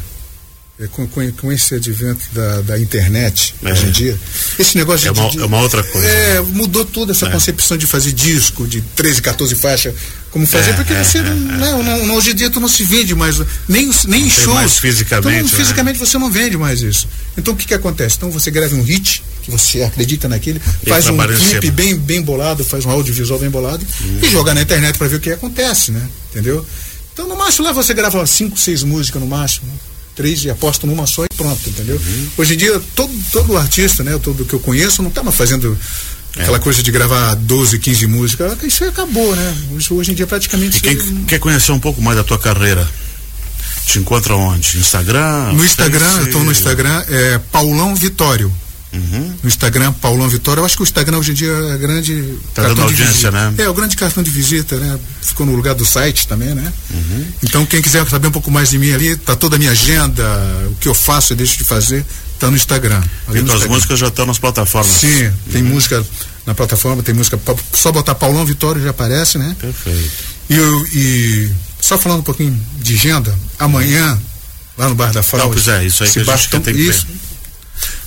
É, 0.78 0.88
com, 0.88 1.08
com, 1.08 1.32
com, 1.32 1.52
esse 1.54 1.74
advento 1.74 2.26
da, 2.34 2.62
da 2.62 2.80
internet 2.80 3.56
é. 3.64 3.72
hoje 3.72 3.86
em 3.86 3.92
dia, 3.92 4.20
esse 4.60 4.78
negócio 4.78 5.08
é 5.08 5.14
de, 5.14 5.20
uma, 5.20 5.30
de, 5.30 5.40
é 5.40 5.46
uma 5.46 5.62
outra 5.62 5.82
coisa. 5.82 6.06
É, 6.06 6.42
mudou 6.42 6.84
toda 6.84 7.14
essa 7.14 7.28
é. 7.28 7.32
concepção 7.32 7.78
de 7.78 7.86
fazer 7.86 8.12
disco 8.12 8.68
de 8.68 8.82
13, 8.82 9.22
14 9.22 9.56
faixas, 9.56 9.96
como 10.32 10.46
fazer, 10.46 10.72
é, 10.72 10.74
porque 10.74 10.92
é, 10.92 11.02
você 11.02 11.22
não, 11.22 11.82
não, 11.82 12.06
não, 12.06 12.16
hoje 12.16 12.32
em 12.32 12.36
dia 12.36 12.50
tu 12.50 12.60
não 12.60 12.68
se 12.68 12.84
vende 12.84 13.16
mais, 13.16 13.40
nem, 13.70 13.90
nem 14.06 14.26
em 14.26 14.30
shows. 14.30 14.54
Mais 14.54 14.78
fisicamente. 14.78 15.46
Então, 15.46 15.58
fisicamente 15.58 15.98
você 15.98 16.18
não 16.18 16.30
vende 16.30 16.58
mais 16.58 16.82
isso. 16.82 17.08
Então 17.38 17.54
o 17.54 17.58
que 17.58 17.66
que 17.66 17.74
acontece? 17.74 18.18
Então 18.18 18.30
você 18.30 18.52
grava 18.52 18.76
um 18.76 18.82
hit, 18.82 19.24
que 19.44 19.52
você 19.52 19.82
acredita 19.82 20.28
naquele, 20.28 20.62
e 20.86 20.90
faz 20.90 21.08
um 21.08 21.18
clipe 21.18 21.72
bem, 21.72 21.96
bem 21.96 22.22
bolado, 22.22 22.66
faz 22.66 22.84
um 22.86 22.90
audiovisual 22.90 23.40
bem 23.40 23.50
bolado 23.50 23.86
hum. 24.02 24.20
e 24.22 24.30
joga 24.30 24.54
na 24.54 24.62
internet 24.62 24.98
para 24.98 25.08
ver 25.08 25.16
o 25.16 25.20
que 25.22 25.30
acontece, 25.30 25.94
né? 25.94 26.06
Entendeu? 26.32 26.66
Então 27.14 27.30
no 27.30 27.38
máximo 27.38 27.66
lá 27.66 27.72
você 27.72 27.94
grava 27.94 28.28
cinco, 28.28 28.60
seis 28.60 28.84
músicas 28.84 29.22
no 29.22 29.28
máximo 29.30 29.72
três 30.16 30.44
e 30.44 30.50
aposto 30.50 30.88
numa 30.88 31.06
só 31.06 31.26
e 31.26 31.30
pronto, 31.36 31.70
entendeu? 31.70 31.98
Uhum. 31.98 32.28
Hoje 32.38 32.54
em 32.54 32.58
dia, 32.58 32.82
todo, 32.96 33.14
todo 33.32 33.58
artista, 33.58 34.04
né, 34.04 34.18
todo 34.22 34.46
que 34.46 34.54
eu 34.54 34.60
conheço, 34.60 35.02
não 35.02 35.10
está 35.10 35.22
mais 35.22 35.36
fazendo 35.36 35.78
é. 36.38 36.42
aquela 36.42 36.60
coisa 36.60 36.82
de 36.82 36.92
gravar 36.92 37.36
12, 37.36 37.80
15 37.80 38.08
músicas. 38.08 38.58
Isso 38.64 38.84
acabou, 38.86 39.36
né? 39.36 39.58
Hoje, 39.72 39.94
hoje 39.94 40.12
em 40.12 40.16
dia 40.16 40.26
praticamente. 40.26 40.78
E 40.78 40.82
quem 40.82 40.96
você... 40.96 41.14
quer 41.28 41.40
conhecer 41.40 41.72
um 41.72 41.80
pouco 41.80 42.02
mais 42.02 42.18
da 42.18 42.24
tua 42.24 42.40
carreira? 42.40 42.88
Te 43.86 44.00
encontra 44.00 44.36
onde? 44.36 44.80
Instagram? 44.80 45.54
No 45.54 45.64
Instagram, 45.64 46.18
eu 46.18 46.26
estou 46.26 46.44
no 46.44 46.52
Instagram, 46.52 47.04
é 47.08 47.38
Paulão 47.52 47.94
Vitório. 47.94 48.52
Uhum. 48.96 49.34
No 49.44 49.50
Instagram, 49.50 49.92
Paulão 49.94 50.28
Vitória. 50.30 50.62
Eu 50.62 50.66
acho 50.66 50.76
que 50.76 50.82
o 50.82 50.84
Instagram 50.84 51.18
hoje 51.18 51.32
em 51.32 51.36
dia 51.36 51.52
é 51.52 51.78
grande. 51.78 52.40
Tá 52.54 52.64
dando 52.64 52.84
audiência, 52.84 53.30
né? 53.32 53.54
É, 53.58 53.70
o 53.70 53.74
grande 53.74 53.96
cartão 53.96 54.24
de 54.24 54.30
visita, 54.30 54.78
né? 54.78 54.98
Ficou 55.22 55.46
no 55.46 55.56
lugar 55.56 55.76
do 55.76 55.86
site 55.86 56.28
também, 56.28 56.54
né? 56.54 56.72
Uhum. 56.90 57.26
Então, 57.44 57.66
quem 57.66 57.82
quiser 57.82 58.08
saber 58.08 58.28
um 58.28 58.32
pouco 58.32 58.50
mais 58.50 58.70
de 58.70 58.78
mim 58.78 58.92
ali, 58.92 59.16
tá 59.18 59.36
toda 59.36 59.58
a 59.58 59.60
minha 59.60 59.72
agenda, 59.72 60.24
o 60.72 60.76
que 60.76 60.88
eu 60.88 60.94
faço 60.94 61.34
e 61.34 61.36
deixo 61.36 61.58
de 61.58 61.64
fazer, 61.66 62.06
tá 62.40 62.50
no 62.50 62.56
Instagram. 62.56 63.02
Ali 63.28 63.40
então, 63.40 63.56
as 63.56 63.66
músicas 63.66 64.00
já 64.00 64.08
estão 64.08 64.26
nas 64.26 64.40
plataformas. 64.40 64.92
Sim, 64.92 65.32
tem 65.52 65.62
uhum. 65.62 65.70
música 65.70 66.06
na 66.46 66.56
plataforma, 66.56 67.04
tem 67.04 67.14
música. 67.14 67.40
Só 67.74 67.92
botar 67.92 68.16
Paulão 68.16 68.46
Vitória 68.46 68.82
já 68.82 68.92
aparece, 68.92 69.38
né? 69.38 69.56
Perfeito. 69.60 70.12
E, 70.50 70.56
eu, 70.56 70.88
e 70.94 71.52
só 71.82 71.98
falando 71.98 72.20
um 72.20 72.24
pouquinho 72.24 72.60
de 72.80 72.94
agenda, 72.94 73.36
amanhã, 73.60 74.18
lá 74.78 74.88
no 74.88 74.96
Bar 74.96 75.12
da 75.12 75.24
Fraude. 75.24 75.48
Não, 75.48 75.54
pois 75.54 75.68
é, 75.68 75.86
isso 75.86 76.04
aí 76.04 76.10
que 76.10 76.20
a 76.20 76.36
gente 76.36 76.50
tem 76.50 76.62
que 76.62 76.72
isso, 76.72 77.06
ver 77.08 77.25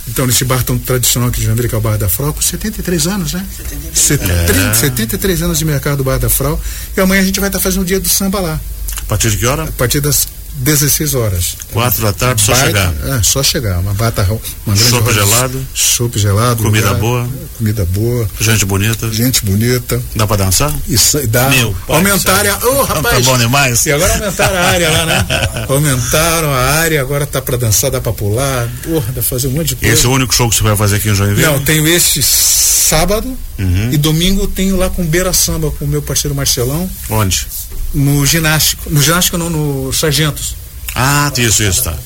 então, 0.08 0.26
nesse 0.26 0.44
bar 0.44 0.62
tão 0.64 0.78
tradicional 0.78 1.28
aqui 1.28 1.40
de 1.40 1.46
Jandaíra, 1.46 1.68
que 1.68 1.74
é 1.74 1.78
o 1.78 1.80
Bar 1.80 1.98
da 1.98 2.08
Frau, 2.08 2.32
com 2.32 2.40
73 2.40 3.06
anos, 3.06 3.32
né? 3.34 3.44
73, 3.92 4.58
é. 4.58 4.74
73 4.74 5.42
anos 5.42 5.58
de 5.58 5.64
mercado 5.64 5.98
do 5.98 6.04
Bar 6.04 6.18
da 6.18 6.30
Frau. 6.30 6.60
E 6.96 7.00
amanhã 7.00 7.20
a 7.20 7.24
gente 7.24 7.38
vai 7.38 7.48
estar 7.48 7.58
tá 7.58 7.62
fazendo 7.62 7.82
o 7.82 7.84
dia 7.84 8.00
do 8.00 8.08
samba 8.08 8.40
lá. 8.40 8.60
A 8.96 9.02
partir 9.02 9.30
de 9.30 9.36
que 9.36 9.46
hora? 9.46 9.64
A 9.64 9.72
partir 9.72 10.00
das 10.00 10.26
16 10.58 11.14
horas. 11.14 11.56
Quatro 11.72 12.02
da 12.02 12.12
tarde, 12.12 12.42
só 12.42 12.54
chegar. 12.54 12.92
É, 13.04 13.22
só 13.22 13.42
chegar. 13.42 13.78
Uma 13.78 13.94
bata, 13.94 14.22
uma 14.66 14.74
grande 14.74 14.90
Chope 14.90 15.12
gelado. 15.12 15.66
Chope 15.74 16.18
gelado. 16.18 16.62
Comida 16.62 16.88
lugar, 16.88 17.00
boa. 17.00 17.28
Comida 17.56 17.84
boa. 17.86 18.28
Gente 18.40 18.64
bonita. 18.64 19.12
Gente 19.12 19.44
bonita. 19.44 20.00
Dá 20.14 20.26
pra 20.26 20.36
dançar? 20.36 20.74
Isso, 20.88 21.26
dá. 21.28 21.48
Meu, 21.48 21.74
aumentar 21.86 22.46
a. 22.46 22.66
Ô, 22.66 22.80
oh, 22.80 22.82
rapaz. 22.82 23.24
Tá 23.24 23.32
bom 23.32 23.38
demais. 23.38 23.86
E 23.86 23.92
agora 23.92 24.12
aumentaram 24.14 24.56
a 24.56 24.62
área 24.62 24.90
lá, 24.90 25.06
né? 25.06 25.26
aumentaram 25.68 26.52
a 26.52 26.58
área, 26.58 27.00
agora 27.00 27.26
tá 27.26 27.40
pra 27.40 27.56
dançar, 27.56 27.90
dá 27.90 28.00
pra 28.00 28.12
pular. 28.12 28.68
Porra, 28.82 29.06
dá 29.06 29.12
pra 29.14 29.22
fazer 29.22 29.48
um 29.48 29.52
monte 29.52 29.68
de 29.68 29.76
coisa. 29.76 29.94
Esse 29.94 30.06
é 30.06 30.08
o 30.08 30.12
único 30.12 30.34
show 30.34 30.48
que 30.48 30.56
você 30.56 30.62
vai 30.62 30.76
fazer 30.76 30.96
aqui 30.96 31.08
em 31.08 31.14
Joinville? 31.14 31.46
Não, 31.46 31.62
tenho 31.62 31.86
este 31.86 32.22
sábado 32.22 33.36
uhum. 33.58 33.92
e 33.92 33.96
domingo 33.96 34.46
tenho 34.46 34.76
lá 34.76 34.88
com 34.88 35.04
Beira 35.04 35.32
Samba 35.32 35.70
com 35.70 35.84
o 35.84 35.88
meu 35.88 36.02
parceiro 36.02 36.34
Marcelão. 36.34 36.88
Onde? 37.10 37.46
No 37.94 38.24
ginástico. 38.26 38.90
No 38.90 39.00
ginástico 39.00 39.38
não, 39.38 39.48
no 39.50 39.92
Sargentos. 39.92 40.56
Ah, 40.94 41.32
isso, 41.36 41.62
isso, 41.62 41.84
tá. 41.84 41.96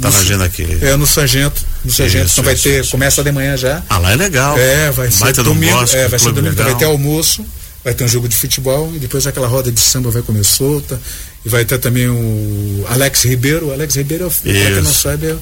Tá 0.00 0.10
na 0.10 0.18
agenda 0.18 0.44
aqui. 0.44 0.66
É, 0.82 0.96
no 0.96 1.06
Sargento. 1.06 1.64
No 1.84 1.92
Sargento. 1.92 2.26
Isso, 2.26 2.32
então 2.34 2.44
vai 2.44 2.54
isso, 2.54 2.62
ter, 2.64 2.80
isso. 2.80 2.90
começa 2.90 3.22
de 3.22 3.30
manhã 3.30 3.56
já. 3.56 3.82
Ah, 3.88 3.98
lá 3.98 4.12
é 4.12 4.16
legal. 4.16 4.58
É, 4.58 4.90
vai 4.90 5.10
ser 5.10 5.20
Baita 5.20 5.42
domingo. 5.42 5.78
Bosque, 5.78 5.96
é, 5.96 6.08
vai 6.08 6.18
ser 6.18 6.32
domingo, 6.32 6.50
legal. 6.50 6.66
vai 6.66 6.74
ter 6.76 6.84
almoço, 6.84 7.46
vai 7.84 7.94
ter 7.94 8.04
um 8.04 8.08
jogo 8.08 8.28
de 8.28 8.34
futebol 8.34 8.92
e 8.94 8.98
depois 8.98 9.26
aquela 9.26 9.46
roda 9.46 9.70
de 9.70 9.78
samba 9.78 10.10
vai 10.10 10.22
comer 10.22 10.44
solta. 10.44 11.00
E 11.44 11.48
vai 11.48 11.64
ter 11.64 11.78
também 11.78 12.08
o 12.08 12.84
Alex 12.88 13.24
Ribeiro. 13.24 13.68
O 13.68 13.72
Alex 13.72 13.94
Ribeiro, 13.94 14.26
é 14.26 14.28
para 14.28 14.52
quem 14.52 14.82
não 14.82 14.92
sabe, 14.92 15.26
é, 15.26 15.30
é, 15.30 15.36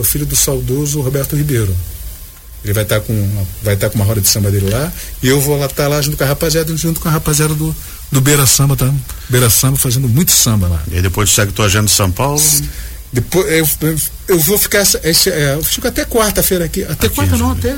o 0.00 0.04
filho 0.04 0.24
do 0.24 0.36
saudoso 0.36 1.00
Roberto 1.00 1.36
Ribeiro. 1.36 1.76
Ele 2.64 2.72
vai 2.72 2.82
estar 2.82 3.00
tá 3.00 3.06
com 3.06 3.46
vai 3.62 3.74
estar 3.74 3.86
tá 3.86 3.92
com 3.92 3.98
uma 3.98 4.04
roda 4.04 4.20
de 4.20 4.28
samba 4.28 4.50
dele 4.50 4.68
lá 4.68 4.92
e 5.22 5.28
eu 5.28 5.40
vou 5.40 5.56
lá 5.56 5.66
estar 5.66 5.84
tá 5.84 5.88
lá 5.88 6.02
junto 6.02 6.16
com 6.16 6.24
a 6.24 6.26
rapaziada, 6.26 6.76
junto 6.76 7.00
com 7.00 7.08
a 7.08 7.12
rapaziada 7.12 7.54
do 7.54 7.74
do 8.10 8.20
Beira 8.20 8.46
Samba, 8.46 8.74
tá? 8.74 8.92
Beira 9.28 9.50
Samba 9.50 9.76
fazendo 9.76 10.08
muito 10.08 10.32
samba 10.32 10.66
lá. 10.68 10.82
E 10.90 11.00
depois 11.00 11.30
segue 11.30 11.52
tua 11.52 11.66
agenda 11.66 11.86
de 11.86 11.92
São 11.92 12.10
Paulo? 12.10 12.40
Depois 13.12 13.46
eu, 13.52 13.68
eu 14.28 14.38
vou 14.40 14.58
ficar 14.58 14.80
esse, 14.80 15.30
é, 15.30 15.54
eu 15.54 15.62
fico 15.62 15.86
até 15.86 16.04
quarta-feira 16.04 16.64
aqui. 16.64 16.84
Até 16.84 17.06
aqui 17.06 17.16
quarta 17.16 17.36
não, 17.36 17.52
até 17.52 17.76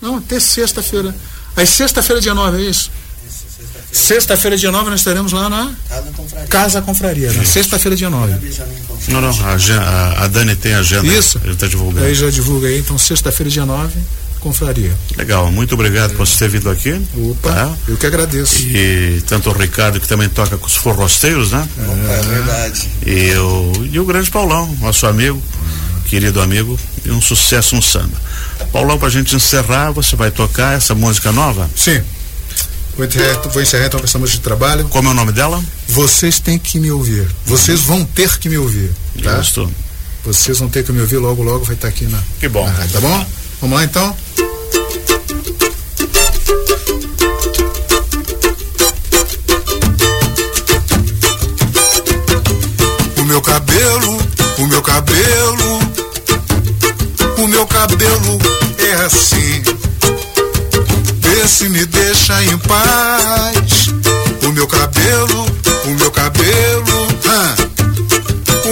não, 0.00 0.16
até 0.16 0.40
sexta-feira. 0.40 1.14
Aí 1.56 1.66
sexta-feira 1.66 2.20
dia 2.20 2.34
9, 2.34 2.58
é 2.58 2.70
isso? 2.70 2.90
Sexta-feira, 3.92 4.56
dia 4.56 4.72
9, 4.72 4.88
nós 4.88 5.00
estaremos 5.00 5.32
lá 5.32 5.50
na 5.50 5.70
Casa 6.48 6.80
Confraria. 6.80 7.26
Confraria 7.26 7.44
Sexta-feira, 7.44 7.94
dia 7.94 8.08
9. 8.08 8.32
Não, 9.08 9.20
não, 9.20 9.30
a, 9.30 10.24
a, 10.24 10.28
Dani 10.28 10.56
tem 10.56 10.72
a 10.72 10.78
agenda. 10.78 11.06
Isso. 11.06 11.38
Ele 11.44 11.52
está 11.52 11.66
divulgando. 11.66 12.06
Aí 12.06 12.14
já 12.14 12.30
divulga 12.30 12.68
aí, 12.68 12.78
então 12.78 12.96
sexta-feira, 12.96 13.50
dia 13.50 13.66
9 13.66 13.92
confraria. 14.42 14.92
Legal, 15.16 15.50
muito 15.50 15.74
obrigado 15.74 16.14
por 16.14 16.26
você 16.26 16.38
ter 16.38 16.48
vindo 16.48 16.68
aqui. 16.68 17.00
Opa, 17.16 17.50
tá? 17.50 17.76
eu 17.86 17.96
que 17.96 18.06
agradeço. 18.06 18.60
E 18.60 19.22
tanto 19.26 19.48
o 19.48 19.52
Ricardo 19.52 20.00
que 20.00 20.08
também 20.08 20.28
toca 20.28 20.58
com 20.58 20.66
os 20.66 20.74
forrosteiros, 20.74 21.52
né? 21.52 21.66
É, 21.78 22.18
é 22.18 22.22
verdade. 22.22 22.88
E 23.06 23.34
o, 23.36 23.72
e 23.90 24.00
o 24.00 24.04
grande 24.04 24.30
Paulão, 24.30 24.76
nosso 24.80 25.06
amigo, 25.06 25.40
querido 26.06 26.42
amigo, 26.42 26.78
e 27.04 27.10
um 27.10 27.20
sucesso 27.20 27.76
no 27.76 27.82
samba. 27.82 28.20
Paulão, 28.72 28.98
pra 28.98 29.08
gente 29.08 29.34
encerrar, 29.36 29.92
você 29.92 30.16
vai 30.16 30.30
tocar 30.30 30.76
essa 30.76 30.94
música 30.94 31.30
nova? 31.30 31.70
Sim. 31.76 32.02
Vou 32.96 33.06
encerrar, 33.06 33.40
vou 33.48 33.62
encerrar 33.62 33.86
então 33.86 34.00
com 34.00 34.06
essa 34.06 34.18
música 34.18 34.38
de 34.38 34.44
trabalho. 34.44 34.84
Como 34.88 35.08
é 35.08 35.12
o 35.12 35.14
nome 35.14 35.32
dela? 35.32 35.62
Vocês 35.88 36.40
têm 36.40 36.58
que 36.58 36.78
me 36.78 36.90
ouvir. 36.90 37.26
Vocês 37.46 37.80
vão 37.80 38.04
ter 38.04 38.38
que 38.38 38.48
me 38.48 38.58
ouvir. 38.58 38.90
Tá? 39.22 39.36
Justo. 39.36 39.72
Vocês 40.24 40.58
vão 40.58 40.68
ter 40.68 40.84
que 40.84 40.92
me 40.92 41.00
ouvir 41.00 41.16
logo, 41.16 41.42
logo 41.42 41.64
vai 41.64 41.74
estar 41.74 41.88
aqui 41.88 42.06
na. 42.06 42.22
Que 42.38 42.48
bom. 42.48 42.64
Na 42.64 42.72
rádio, 42.72 42.92
tá 42.92 43.00
bom? 43.00 43.26
Vamos 43.62 43.78
lá 43.78 43.84
então? 43.84 44.16
O 53.18 53.24
meu 53.24 53.40
cabelo, 53.40 54.18
o 54.58 54.66
meu 54.66 54.82
cabelo, 54.82 55.78
o 57.38 57.46
meu 57.46 57.64
cabelo 57.68 58.38
é 58.78 58.94
assim. 59.04 59.62
Vê 61.20 61.46
se 61.46 61.68
me 61.68 61.86
deixa 61.86 62.42
em 62.42 62.58
paz. 62.58 63.90
O 64.44 64.50
meu 64.50 64.66
cabelo, 64.66 65.46
o 65.84 65.90
meu 65.90 66.10
cabelo, 66.10 67.08
ah, 67.26 67.54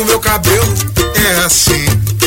o 0.01 0.05
meu 0.05 0.19
cabelo 0.19 0.75
é 1.15 1.45
assim 1.45 2.20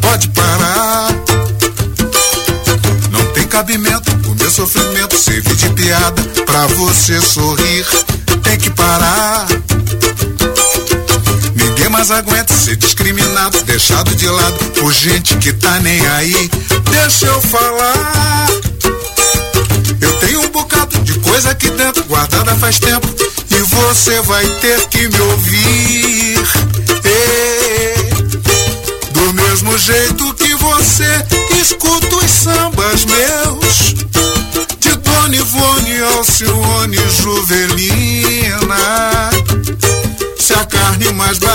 Pode 0.00 0.28
parar. 0.28 1.08
Não 3.10 3.24
tem 3.32 3.46
cabimento 3.46 4.10
o 4.26 4.34
meu 4.34 4.50
sofrimento 4.50 5.16
servir 5.18 5.54
de 5.56 5.68
piada 5.70 6.22
pra 6.46 6.66
você 6.68 7.20
sorrir. 7.20 7.86
Tem 8.42 8.56
que 8.56 8.70
parar. 8.70 9.46
Ninguém 11.54 11.88
mais 11.90 12.10
aguenta 12.10 12.54
ser 12.54 12.76
discriminado, 12.76 13.62
deixado 13.64 14.14
de 14.14 14.26
lado 14.26 14.64
por 14.80 14.92
gente 14.92 15.36
que 15.36 15.52
tá 15.52 15.78
nem 15.80 16.06
aí. 16.06 16.50
Deixa 16.90 17.26
eu 17.26 17.40
falar. 17.42 18.48
Eu 20.00 20.12
tenho 20.20 20.40
um 20.40 20.48
bocado 20.48 20.98
de 21.00 21.14
coisa 21.20 21.50
aqui 21.50 21.68
dentro, 21.70 22.04
guardada 22.04 22.54
faz 22.56 22.78
tempo 22.78 23.06
e 23.50 23.62
você 23.62 24.20
vai 24.22 24.46
ter 24.60 24.88
que 24.88 25.08
me 25.08 25.20
ouvir. 25.20 26.38
E, 27.04 27.57
do 27.57 27.57
mesmo 29.68 29.78
jeito 29.78 30.34
que 30.34 30.54
você 30.54 31.26
escuta 31.60 32.16
os 32.16 32.30
sambas 32.30 33.04
meus, 33.04 33.94
de 34.78 34.96
Dona 34.96 35.36
Ivone, 35.36 35.98
Alcione, 36.16 36.96
Juvelina. 37.20 38.76
Se 40.38 40.54
a 40.54 40.64
carne 40.64 41.12
mais 41.12 41.38
barata 41.38 41.48